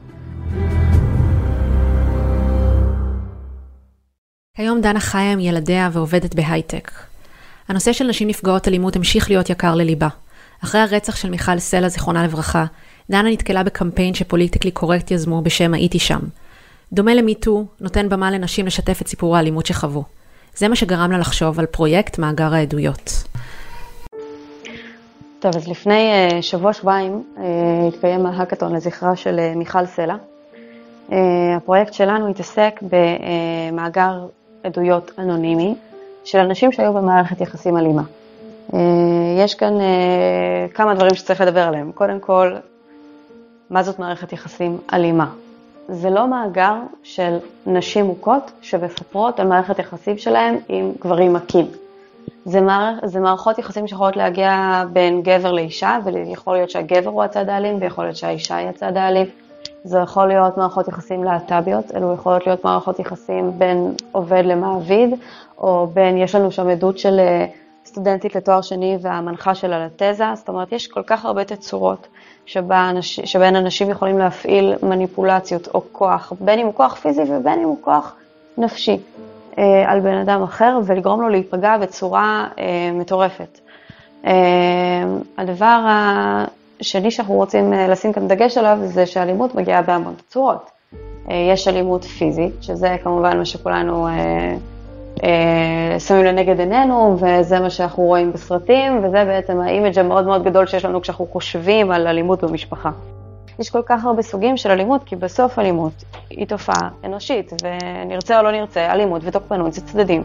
כיום 4.58 4.82
דנה 4.82 5.00
חיה 5.00 5.32
עם 5.32 5.40
ילדיה 5.40 5.90
ועובדת 5.92 6.36
בהייטק. 6.36 6.92
הנושא 7.68 7.94
של 7.94 8.08
נשים 8.08 8.28
נפגעות 8.28 8.68
אלימות 8.68 8.96
המשיך 8.96 9.30
להיות 9.30 9.50
יקר 9.50 9.76
לליבה. 9.76 10.08
אחרי 10.64 10.82
הרצח 10.82 11.16
של 11.16 11.30
מיכל 11.30 11.60
סלע, 11.60 11.88
זיכרונה 11.88 12.24
לברכה, 12.24 12.66
דנה 13.10 13.30
נתקלה 13.32 13.64
בקמפיין 13.64 14.14
שפוליטיקלי 14.14 14.72
קורקט 14.72 15.12
יזמו 15.12 15.42
בשם 15.42 15.74
הייתי 15.74 16.00
שם. 16.00 16.20
דומה 16.94 17.14
למיטו, 17.14 17.66
נותן 17.82 18.10
במה 18.10 18.32
לנשים 18.32 18.66
לשתף 18.66 19.02
את 19.02 19.08
סיפור 19.08 19.38
האלימות 19.38 19.66
שחוו. 19.66 20.04
זה 20.56 20.68
מה 20.68 20.76
שגרם 20.76 21.12
לה 21.12 21.18
לחשוב 21.18 21.60
על 21.60 21.66
פרויקט 21.66 22.20
מאגר 22.20 22.54
העדויות. 22.54 23.24
טוב, 25.40 25.56
אז 25.56 25.68
לפני 25.68 26.30
אה, 26.30 26.42
שבוע-שבועיים 26.42 27.24
אה, 27.36 27.40
התקיים 27.88 28.26
ההאקתון 28.26 28.76
לזכרה 28.76 29.16
של 29.16 29.40
אה, 29.40 29.58
מיכל 29.58 29.86
סלע. 29.86 30.16
הפרויקט 31.58 31.94
שלנו 31.94 32.28
התעסק 32.28 32.80
במאגר 32.82 34.28
עדויות 34.64 35.12
אנונימי 35.20 35.76
של 36.24 36.38
אנשים 36.38 36.72
שהיו 36.72 36.94
במערכת 36.94 37.42
יחסים 37.42 37.78
אלימה. 37.78 38.02
Uh, 38.72 38.76
יש 39.38 39.56
כאן 39.56 39.74
uh, 39.78 40.74
כמה 40.74 40.96
דברים 40.96 41.16
שצריך 41.16 41.42
לדבר 41.42 41.62
עליהם. 41.62 41.92
קודם 41.92 42.20
כל, 42.20 42.56
מה 43.70 43.84
זאת 43.84 44.00
מערכת 44.00 44.34
יחסים 44.34 44.78
אלימה? 44.94 45.30
זה 45.88 46.10
לא 46.10 46.28
מאגר 46.28 46.76
של 47.04 47.38
נשים 47.66 48.06
מוכות 48.06 48.52
שמפטרות 48.62 49.40
על 49.40 49.48
מערכת 49.48 49.80
יחסים 49.80 50.18
שלהם 50.18 50.58
עם 50.70 50.92
גברים 51.02 51.34
מכים. 51.34 51.66
זה, 52.46 52.62
מערכ, 52.62 53.06
זה 53.06 53.20
מערכות 53.20 53.60
יחסים 53.60 53.88
שיכולות 53.88 54.16
להגיע 54.16 54.84
בין 54.94 55.22
גבר 55.22 55.52
לאישה, 55.52 55.98
ויכול 56.04 56.56
להיות 56.56 56.70
שהגבר 56.70 57.10
הוא 57.10 57.24
הצד 57.24 57.50
האלים, 57.50 57.78
ויכול 57.82 58.04
להיות 58.04 58.18
שהאישה 58.18 58.56
היא 58.56 58.70
הצד 58.70 58.98
האלים. 58.98 59.26
זה 59.84 59.98
יכול 60.00 60.28
להיות 60.28 60.58
מערכות 60.58 60.88
יחסים 60.88 61.24
להט"ביות, 61.24 61.96
אלו 61.96 62.14
יכולות 62.14 62.48
להיות 62.48 62.66
מערכות 62.66 63.00
יחסים 63.00 63.52
בין 63.58 63.94
עובד 64.12 64.44
למעביד, 64.46 65.14
או 65.58 65.88
בין, 65.94 66.18
יש 66.18 66.36
לנו 66.36 66.52
שם 66.52 66.70
עדות 66.70 66.98
של 66.98 67.20
אה, 67.20 67.46
סטודנטית 67.86 68.36
לתואר 68.36 68.62
שני 68.62 68.98
והמנחה 69.02 69.56
שלה 69.56 69.86
לתזה, 69.86 70.26
זאת 70.36 70.50
אומרת, 70.50 70.72
יש 70.72 70.88
כל 70.88 71.04
כך 71.08 71.26
הרבה 71.26 71.44
תצורות 71.44 72.08
שבהן 72.46 73.56
אנשים 73.56 73.90
יכולים 73.90 74.18
להפעיל 74.18 74.74
מניפולציות 74.84 75.68
או 75.68 75.82
כוח, 75.92 76.34
בין 76.40 76.60
אם 76.60 76.66
הוא 76.66 76.74
כוח 76.74 76.96
פיזי 76.96 77.22
ובין 77.22 77.60
אם 77.60 77.66
הוא 77.66 77.78
כוח 77.82 78.16
נפשי, 78.58 78.98
אה, 79.58 79.92
על 79.92 80.00
בן 80.00 80.18
אדם 80.18 80.44
אחר, 80.44 80.80
ולגרום 80.86 81.22
לו 81.22 81.30
להיפגע 81.30 81.78
בצורה 81.78 82.48
אה, 82.60 82.92
מטורפת. 82.94 83.60
הדבר 85.38 85.86
השני 86.84 87.12
שאנחנו 87.12 87.34
רוצים 87.34 87.74
אה, 87.74 87.88
לשים 87.88 88.14
כאן 88.14 88.28
דגש 88.28 88.58
עליו 88.58 88.78
זה 88.84 89.06
שאלימות 89.06 89.56
מגיעה 89.56 89.82
בהמון 89.82 90.14
צורות. 90.28 90.70
אה, 91.30 91.36
יש 91.54 91.68
אלימות 91.68 92.04
פיזית, 92.04 92.54
שזה 92.62 92.96
כמובן 93.04 93.38
מה 93.38 93.46
שכולנו 93.46 94.08
אה, 94.08 96.00
שמים 96.00 96.24
לנגד 96.24 96.60
עינינו, 96.60 97.18
וזה 97.20 97.60
מה 97.60 97.70
שאנחנו 97.70 98.04
רואים 98.04 98.34
בסרטים, 98.34 98.98
וזה 99.04 99.26
בעצם 99.26 99.60
האימג' 99.62 100.00
המאוד 100.00 100.26
מאוד 100.26 100.44
גדול 100.44 100.68
שיש 100.68 100.86
לנו 100.86 101.02
כשאנחנו 101.02 101.28
חושבים 101.32 101.92
על 101.92 102.08
אלימות 102.08 102.44
במשפחה. 102.44 102.92
יש 103.60 103.70
כל 103.70 103.82
כך 103.86 104.06
הרבה 104.06 104.22
סוגים 104.22 104.58
של 104.58 104.72
אלימות, 104.72 105.04
כי 105.04 105.16
בסוף 105.16 105.60
אלימות 105.60 106.04
היא 106.30 106.48
תופעה 106.48 106.90
אנושית, 107.04 107.54
ונרצה 107.64 108.40
או 108.40 108.44
לא 108.44 108.52
נרצה, 108.52 108.92
אלימות 108.92 109.22
ותוקפנות 109.26 109.74
זה 109.74 109.82
צדדים 109.82 110.24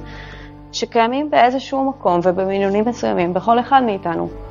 שקיימים 0.72 1.30
באיזשהו 1.30 1.90
מקום 1.90 2.20
ובמינונים 2.22 2.84
מסוימים 2.88 3.34
בכל 3.34 3.60
אחד 3.60 3.82
מאיתנו. 3.86 4.47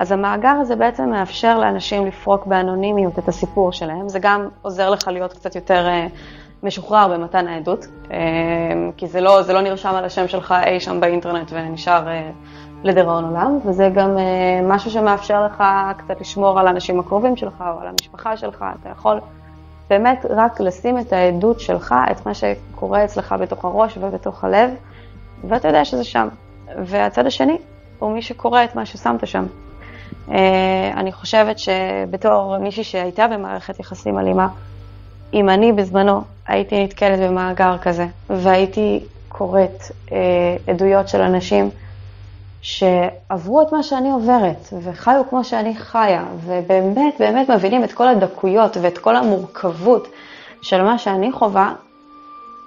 אז 0.00 0.12
המאגר 0.12 0.48
הזה 0.60 0.76
בעצם 0.76 1.10
מאפשר 1.10 1.58
לאנשים 1.58 2.06
לפרוק 2.06 2.46
באנונימיות 2.46 3.18
את 3.18 3.28
הסיפור 3.28 3.72
שלהם, 3.72 4.08
זה 4.08 4.18
גם 4.18 4.48
עוזר 4.62 4.90
לך 4.90 5.08
להיות 5.08 5.32
קצת 5.32 5.54
יותר 5.54 5.88
אה, 5.88 6.06
משוחרר 6.62 7.08
במתן 7.08 7.48
העדות, 7.48 7.86
אה, 8.10 8.18
כי 8.96 9.06
זה 9.06 9.20
לא, 9.20 9.42
זה 9.42 9.52
לא 9.52 9.60
נרשם 9.60 9.88
על 9.88 10.04
השם 10.04 10.28
שלך 10.28 10.54
אי 10.66 10.80
שם 10.80 11.00
באינטרנט 11.00 11.50
ונשאר 11.52 12.08
אה, 12.08 12.30
לדיראון 12.84 13.24
עולם, 13.24 13.58
וזה 13.64 13.90
גם 13.94 14.16
משהו 14.62 14.90
שמאפשר 14.90 15.44
לך 15.44 15.64
קצת 15.98 16.20
לשמור 16.20 16.60
על 16.60 16.66
האנשים 16.66 17.00
הקרובים 17.00 17.36
שלך 17.36 17.64
או 17.74 17.80
על 17.80 17.86
המשפחה 17.86 18.36
שלך, 18.36 18.64
אתה 18.80 18.88
יכול 18.88 19.20
באמת 19.90 20.26
רק 20.30 20.60
לשים 20.60 20.98
את 20.98 21.12
העדות 21.12 21.60
שלך, 21.60 21.94
את 22.10 22.26
מה 22.26 22.32
שקורה 22.34 23.04
אצלך 23.04 23.34
בתוך 23.40 23.64
הראש 23.64 23.98
ובתוך 24.00 24.44
הלב, 24.44 24.70
ואתה 25.48 25.68
יודע 25.68 25.84
שזה 25.84 26.04
שם. 26.04 26.28
והצד 26.84 27.26
השני 27.26 27.58
הוא 28.00 28.12
מי 28.12 28.22
שקורא 28.22 28.64
את 28.64 28.74
מה 28.74 28.86
ששמת 28.86 29.26
שם. 29.26 29.46
אה, 30.30 30.92
אני 30.96 31.12
חושבת 31.12 31.58
שבתור 31.58 32.58
מישהי 32.58 32.84
שהייתה 32.84 33.26
במערכת 33.26 33.80
יחסים 33.80 34.18
אלימה, 34.18 34.48
אם 35.34 35.48
אני 35.48 35.72
בזמנו 35.72 36.22
הייתי 36.46 36.84
נתקלת 36.84 37.18
במאגר 37.20 37.78
כזה, 37.78 38.06
והייתי 38.30 39.00
קוראת 39.28 39.82
אה, 40.12 40.16
עדויות 40.66 41.08
של 41.08 41.20
אנשים 41.20 41.70
שעברו 42.62 43.62
את 43.62 43.72
מה 43.72 43.82
שאני 43.82 44.10
עוברת, 44.10 44.68
וחיו 44.82 45.22
כמו 45.30 45.44
שאני 45.44 45.74
חיה, 45.76 46.24
ובאמת 46.44 47.14
באמת 47.18 47.50
מבינים 47.50 47.84
את 47.84 47.92
כל 47.92 48.08
הדקויות 48.08 48.76
ואת 48.80 48.98
כל 48.98 49.16
המורכבות 49.16 50.08
של 50.62 50.82
מה 50.82 50.98
שאני 50.98 51.32
חווה, 51.32 51.72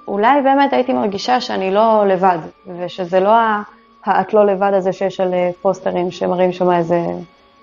אולי 0.07 0.41
באמת 0.41 0.73
הייתי 0.73 0.93
מרגישה 0.93 1.41
שאני 1.41 1.71
לא 1.71 2.07
לבד, 2.07 2.38
ושזה 2.77 3.19
לא 3.19 3.31
ה"את 4.06 4.34
לא 4.34 4.45
לבד" 4.45 4.72
הזה 4.74 4.93
שיש 4.93 5.20
על 5.20 5.34
אה, 5.34 5.49
פוסטרים 5.62 6.12
שמראים 6.12 6.51
שם 6.51 6.72
איזה 6.72 7.06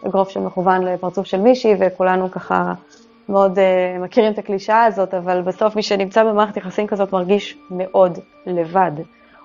אגרוף 0.07 0.31
שמכוון 0.31 0.83
לפרצוף 0.85 1.27
של 1.27 1.41
מישהי, 1.41 1.75
וכולנו 1.79 2.31
ככה 2.31 2.75
מאוד 3.29 3.59
uh, 3.59 4.03
מכירים 4.03 4.33
את 4.33 4.39
הקלישאה 4.39 4.85
הזאת, 4.85 5.15
אבל 5.15 5.43
בסוף 5.43 5.77
מי 5.77 5.83
שנמצא 5.83 6.25
במערכת 6.25 6.57
יחסים 6.57 6.87
כזאת 6.87 7.13
מרגיש 7.13 7.59
מאוד 7.71 8.19
לבד. 8.47 8.91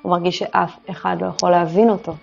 הוא 0.02 0.12
מרגיש 0.12 0.40
שאף 0.40 0.78
אחד 0.90 1.18
לא 1.22 1.28
יכול 1.28 1.52
להבין 1.52 1.90
אותו. 1.90 2.14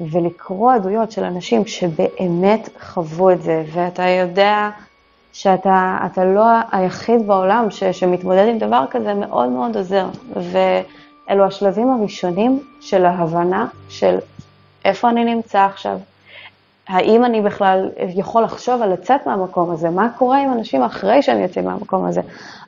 ולקרוא 0.00 0.72
עדויות 0.72 1.12
של 1.12 1.24
אנשים 1.24 1.66
שבאמת 1.66 2.68
חוו 2.80 3.30
את 3.30 3.42
זה, 3.42 3.64
ואתה 3.72 4.02
יודע 4.02 4.70
שאתה 5.32 6.24
לא 6.24 6.44
היחיד 6.72 7.26
בעולם 7.26 7.70
ש, 7.70 7.84
שמתמודד 7.84 8.48
עם 8.48 8.58
דבר 8.58 8.84
כזה, 8.90 9.14
מאוד 9.14 9.48
מאוד 9.48 9.76
עוזר. 9.76 10.06
ואלו 11.30 11.44
השלבים 11.44 11.90
הראשונים 11.90 12.62
של 12.80 13.06
ההבנה 13.06 13.66
של 13.88 14.18
איפה 14.84 15.10
אני 15.10 15.24
נמצא 15.24 15.60
עכשיו, 15.60 15.98
האם 16.88 17.24
אני 17.24 17.40
בכלל 17.40 17.90
יכול 18.08 18.42
לחשוב 18.42 18.82
על 18.82 18.92
לצאת 18.92 19.26
מהמקום 19.26 19.70
הזה? 19.70 19.90
מה 19.90 20.08
קורה 20.18 20.42
עם 20.42 20.52
אנשים 20.52 20.82
אחרי 20.82 21.22
שהם 21.22 21.40
יוצאים 21.40 21.64
מהמקום 21.64 22.04
הזה? 22.04 22.20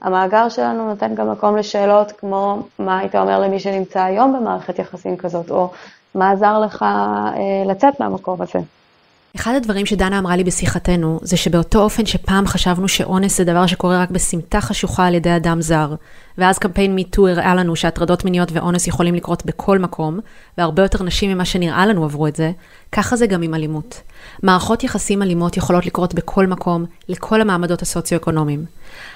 המאגר 0.02 0.48
שלנו 0.48 0.88
נותן 0.88 1.14
גם 1.14 1.32
מקום 1.32 1.56
לשאלות 1.56 2.12
כמו, 2.12 2.58
מה 2.78 2.98
היית 2.98 3.14
אומר 3.14 3.40
למי 3.40 3.60
שנמצא 3.60 4.02
היום 4.02 4.36
במערכת 4.36 4.78
יחסים 4.78 5.16
כזאת, 5.16 5.50
או 5.50 5.70
מה 6.14 6.30
עזר 6.30 6.58
לך 6.58 6.82
אה, 6.82 7.62
לצאת 7.66 8.00
מהמקום 8.00 8.42
הזה? 8.42 8.58
אחד 9.36 9.54
הדברים 9.56 9.86
שדנה 9.86 10.18
אמרה 10.18 10.36
לי 10.36 10.44
בשיחתנו, 10.44 11.20
זה 11.22 11.36
שבאותו 11.36 11.82
אופן 11.82 12.06
שפעם 12.06 12.46
חשבנו 12.46 12.88
שאונס 12.88 13.38
זה 13.38 13.44
דבר 13.44 13.66
שקורה 13.66 14.02
רק 14.02 14.10
בסמטה 14.10 14.60
חשוכה 14.60 15.06
על 15.06 15.14
ידי 15.14 15.36
אדם 15.36 15.60
זר, 15.60 15.94
ואז 16.38 16.58
קמפיין 16.58 16.94
מיטו 16.94 17.28
הראה 17.28 17.54
לנו 17.54 17.76
שהטרדות 17.76 18.24
מיניות 18.24 18.52
ואונס 18.52 18.86
יכולים 18.86 19.14
לקרות 19.14 19.46
בכל 19.46 19.78
מקום, 19.78 20.20
והרבה 20.58 20.82
יותר 20.82 21.02
נשים 21.02 21.30
ממה 21.30 21.44
שנראה 21.44 21.86
לנו 21.86 22.04
עברו 22.04 22.26
את 22.26 22.36
זה, 22.36 22.52
ככה 22.92 23.16
זה 23.16 23.26
גם 23.26 23.42
עם 23.42 23.54
אלימות. 23.54 24.00
מערכות 24.42 24.84
יחסים 24.84 25.22
אלימות 25.22 25.56
יכולות 25.56 25.86
לקרות 25.86 26.14
בכל 26.14 26.46
מקום, 26.46 26.84
לכל 27.08 27.40
המעמדות 27.40 27.82
הסוציו-אקונומיים. 27.82 28.64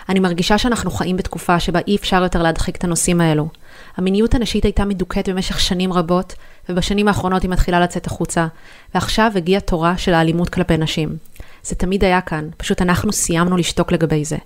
אני 0.08 0.20
מרגישה 0.20 0.58
שאנחנו 0.58 0.90
חיים 0.90 1.16
בתקופה 1.16 1.60
שבה 1.60 1.80
אי 1.86 1.96
אפשר 1.96 2.22
יותר 2.22 2.42
להדחיק 2.42 2.76
את 2.76 2.84
הנושאים 2.84 3.20
האלו. 3.20 3.48
המיניות 3.96 4.34
הנשית 4.34 4.64
הייתה 4.64 4.84
מדוכאת 4.84 5.28
במשך 5.28 5.60
שנים 5.60 5.92
רבות, 5.92 6.34
ובשנים 6.68 7.08
האחרונות 7.08 7.42
היא 7.42 7.50
מתחילה 7.50 7.80
לצאת 7.80 8.06
החוצה, 8.06 8.46
ועכשיו 8.94 9.32
הגיעה 9.36 9.60
תורה 9.60 9.98
של 9.98 10.14
האלימות 10.14 10.48
כלפי 10.48 10.76
נשים. 10.76 11.16
זה 11.62 11.74
תמיד 11.74 12.04
היה 12.04 12.20
כאן, 12.20 12.48
פשוט 12.56 12.82
אנחנו 12.82 13.12
סיימנו 13.12 13.56
לשתוק 13.56 13.92
לגבי 13.92 14.24
זה. 14.24 14.36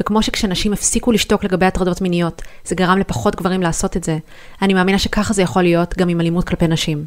וכמו 0.00 0.22
שכשנשים 0.22 0.72
הפסיקו 0.72 1.12
לשתוק 1.12 1.44
לגבי 1.44 1.66
הטרדות 1.66 2.00
מיניות, 2.00 2.42
זה 2.64 2.74
גרם 2.74 2.98
לפחות 2.98 3.36
גברים 3.36 3.62
לעשות 3.62 3.96
את 3.96 4.04
זה, 4.04 4.18
אני 4.62 4.74
מאמינה 4.74 4.98
שככה 4.98 5.34
זה 5.34 5.42
יכול 5.42 5.62
להיות 5.62 5.98
גם 5.98 6.08
עם 6.08 6.20
אלימות 6.20 6.48
כלפי 6.48 6.66
נשים. 6.66 7.04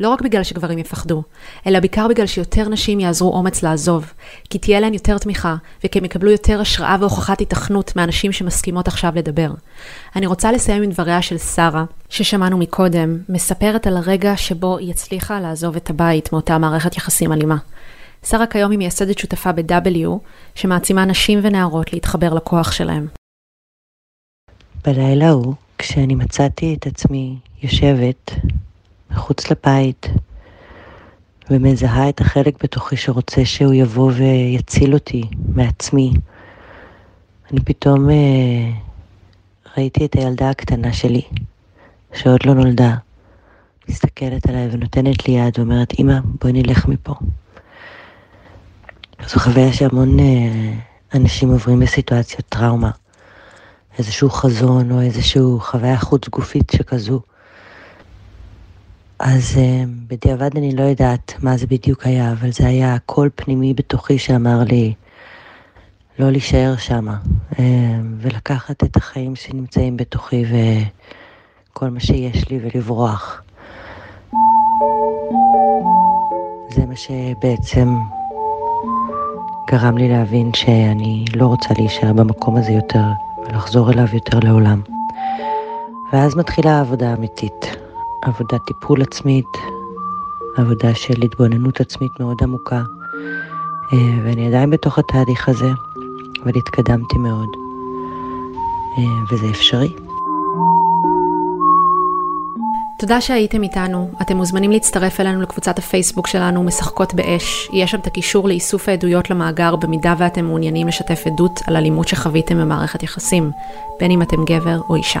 לא 0.00 0.08
רק 0.08 0.22
בגלל 0.22 0.42
שגברים 0.42 0.78
יפחדו, 0.78 1.22
אלא 1.66 1.80
בעיקר 1.80 2.08
בגלל 2.08 2.26
שיותר 2.26 2.68
נשים 2.68 3.00
יעזרו 3.00 3.32
אומץ 3.32 3.62
לעזוב, 3.62 4.12
כי 4.50 4.58
תהיה 4.58 4.80
להן 4.80 4.94
יותר 4.94 5.18
תמיכה, 5.18 5.56
וכי 5.84 5.98
הם 5.98 6.04
יקבלו 6.04 6.30
יותר 6.30 6.60
השראה 6.60 6.96
והוכחת 7.00 7.40
התכנות 7.40 7.96
מהנשים 7.96 8.32
שמסכימות 8.32 8.88
עכשיו 8.88 9.12
לדבר. 9.16 9.50
אני 10.16 10.26
רוצה 10.26 10.52
לסיים 10.52 10.82
עם 10.82 10.90
דבריה 10.90 11.22
של 11.22 11.38
שרה, 11.38 11.84
ששמענו 12.08 12.58
מקודם, 12.58 13.18
מספרת 13.28 13.86
על 13.86 13.96
הרגע 13.96 14.36
שבו 14.36 14.78
היא 14.78 14.90
הצליחה 14.90 15.40
לעזוב 15.40 15.76
את 15.76 15.90
הבית 15.90 16.32
מאותה 16.32 16.58
מערכת 16.58 16.96
יחסים 16.96 17.32
אלימה. 17.32 17.56
שרה 18.24 18.46
כיום 18.46 18.70
היא 18.70 18.78
מייסדת 18.78 19.18
שותפה 19.18 19.52
ב-W, 19.52 20.08
שמעצימה 20.54 21.04
נשים 21.04 21.40
ונערות 21.42 21.92
להתחבר 21.92 22.34
לכוח 22.34 22.72
שלהם. 22.72 23.06
בלילה 24.84 25.28
ההוא, 25.28 25.54
כשאני 25.78 26.14
מצאתי 26.14 26.74
את 26.78 26.86
עצמי 26.86 27.36
יושבת 27.62 28.30
מחוץ 29.10 29.50
לבית, 29.50 30.06
ומזהה 31.50 32.08
את 32.08 32.20
החלק 32.20 32.64
בתוכי 32.64 32.96
שרוצה 32.96 33.44
שהוא 33.44 33.74
יבוא 33.74 34.12
ויציל 34.12 34.94
אותי 34.94 35.22
מעצמי. 35.54 36.12
אני 37.52 37.60
פתאום 37.64 38.10
אה, 38.10 38.70
ראיתי 39.76 40.04
את 40.04 40.14
הילדה 40.14 40.50
הקטנה 40.50 40.92
שלי, 40.92 41.22
שעוד 42.12 42.40
לא 42.46 42.54
נולדה, 42.54 42.94
מסתכלת 43.88 44.48
עליי 44.48 44.68
ונותנת 44.72 45.28
לי 45.28 45.34
יד 45.34 45.58
ואומרת, 45.58 45.92
אמא, 45.98 46.18
בואי 46.40 46.52
נלך 46.52 46.88
מפה. 46.88 47.14
זו 49.26 49.40
חוויה 49.40 49.72
שהמון 49.72 50.20
אה, 50.20 50.72
אנשים 51.14 51.50
עוברים 51.50 51.80
בסיטואציות 51.80 52.44
טראומה. 52.48 52.90
איזשהו 53.98 54.30
חזון 54.30 54.92
או 54.92 55.00
איזשהו 55.00 55.60
חוויה 55.60 55.98
חוץ 55.98 56.28
גופית 56.28 56.72
שכזו. 56.76 57.20
אז 59.20 59.54
uh, 59.54 59.88
בדיעבד 60.08 60.56
אני 60.56 60.76
לא 60.76 60.82
יודעת 60.82 61.34
מה 61.42 61.56
זה 61.56 61.66
בדיוק 61.66 62.06
היה, 62.06 62.32
אבל 62.32 62.52
זה 62.52 62.66
היה 62.66 62.96
קול 63.06 63.30
פנימי 63.34 63.74
בתוכי 63.74 64.18
שאמר 64.18 64.62
לי 64.68 64.94
לא 66.18 66.30
להישאר 66.30 66.76
שמה, 66.76 67.16
uh, 67.52 67.56
ולקחת 68.18 68.84
את 68.84 68.96
החיים 68.96 69.36
שנמצאים 69.36 69.96
בתוכי 69.96 70.44
וכל 71.72 71.90
מה 71.90 72.00
שיש 72.00 72.48
לי 72.50 72.58
ולברוח. 72.62 73.42
זה 76.74 76.86
מה 76.86 76.96
שבעצם 76.96 77.98
גרם 79.70 79.98
לי 79.98 80.08
להבין 80.08 80.54
שאני 80.54 81.24
לא 81.36 81.46
רוצה 81.46 81.68
להישאר 81.78 82.12
במקום 82.12 82.56
הזה 82.56 82.72
יותר 82.72 83.04
ולחזור 83.46 83.92
אליו 83.92 84.06
יותר 84.12 84.38
לעולם. 84.38 84.80
ואז 86.12 86.36
מתחילה 86.36 86.78
העבודה 86.78 87.10
האמיתית. 87.10 87.89
עבודת 88.22 88.64
טיפול 88.66 89.02
עצמית, 89.02 89.46
עבודה 90.56 90.94
של 90.94 91.22
התבוננות 91.22 91.80
עצמית 91.80 92.20
מאוד 92.20 92.36
עמוקה, 92.42 92.82
אה, 93.92 93.98
ואני 94.24 94.46
עדיין 94.46 94.70
בתוך 94.70 94.98
התהליך 94.98 95.48
הזה, 95.48 95.70
אבל 96.44 96.52
התקדמתי 96.56 97.18
מאוד, 97.18 97.48
אה, 98.98 99.02
וזה 99.32 99.46
אפשרי. 99.50 99.94
תודה 102.98 103.20
שהייתם 103.20 103.62
איתנו. 103.62 104.10
אתם 104.22 104.36
מוזמנים 104.36 104.70
להצטרף 104.70 105.20
אלינו 105.20 105.40
לקבוצת 105.40 105.78
הפייסבוק 105.78 106.26
שלנו, 106.26 106.62
משחקות 106.62 107.14
באש. 107.14 107.68
יש 107.72 107.90
שם 107.90 107.98
את 107.98 108.06
הקישור 108.06 108.48
לאיסוף 108.48 108.88
העדויות 108.88 109.30
למאגר 109.30 109.76
במידה 109.76 110.14
ואתם 110.18 110.44
מעוניינים 110.44 110.88
לשתף 110.88 111.22
עדות 111.26 111.60
על 111.66 111.76
אלימות 111.76 112.08
שחוויתם 112.08 112.60
במערכת 112.60 113.02
יחסים, 113.02 113.50
בין 114.00 114.10
אם 114.10 114.22
אתם 114.22 114.44
גבר 114.44 114.80
או 114.88 114.94
אישה. 114.94 115.20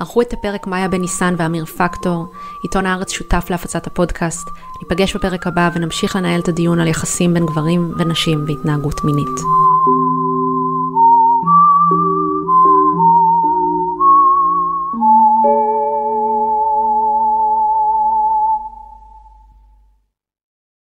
ערכו 0.00 0.22
את 0.22 0.32
הפרק 0.32 0.66
מאיה 0.66 0.88
בן 0.88 1.00
ניסן 1.00 1.34
ואמיר 1.38 1.64
פקטור, 1.64 2.26
עיתון 2.62 2.86
הארץ 2.86 3.10
שותף 3.10 3.46
להפצת 3.50 3.86
הפודקאסט. 3.86 4.48
ניפגש 4.82 5.16
בפרק 5.16 5.46
הבא 5.46 5.70
ונמשיך 5.74 6.16
לנהל 6.16 6.40
את 6.40 6.48
הדיון 6.48 6.80
על 6.80 6.86
יחסים 6.86 7.34
בין 7.34 7.46
גברים 7.46 7.92
ונשים 7.98 8.44
והתנהגות 8.46 9.04
מינית. 9.04 9.40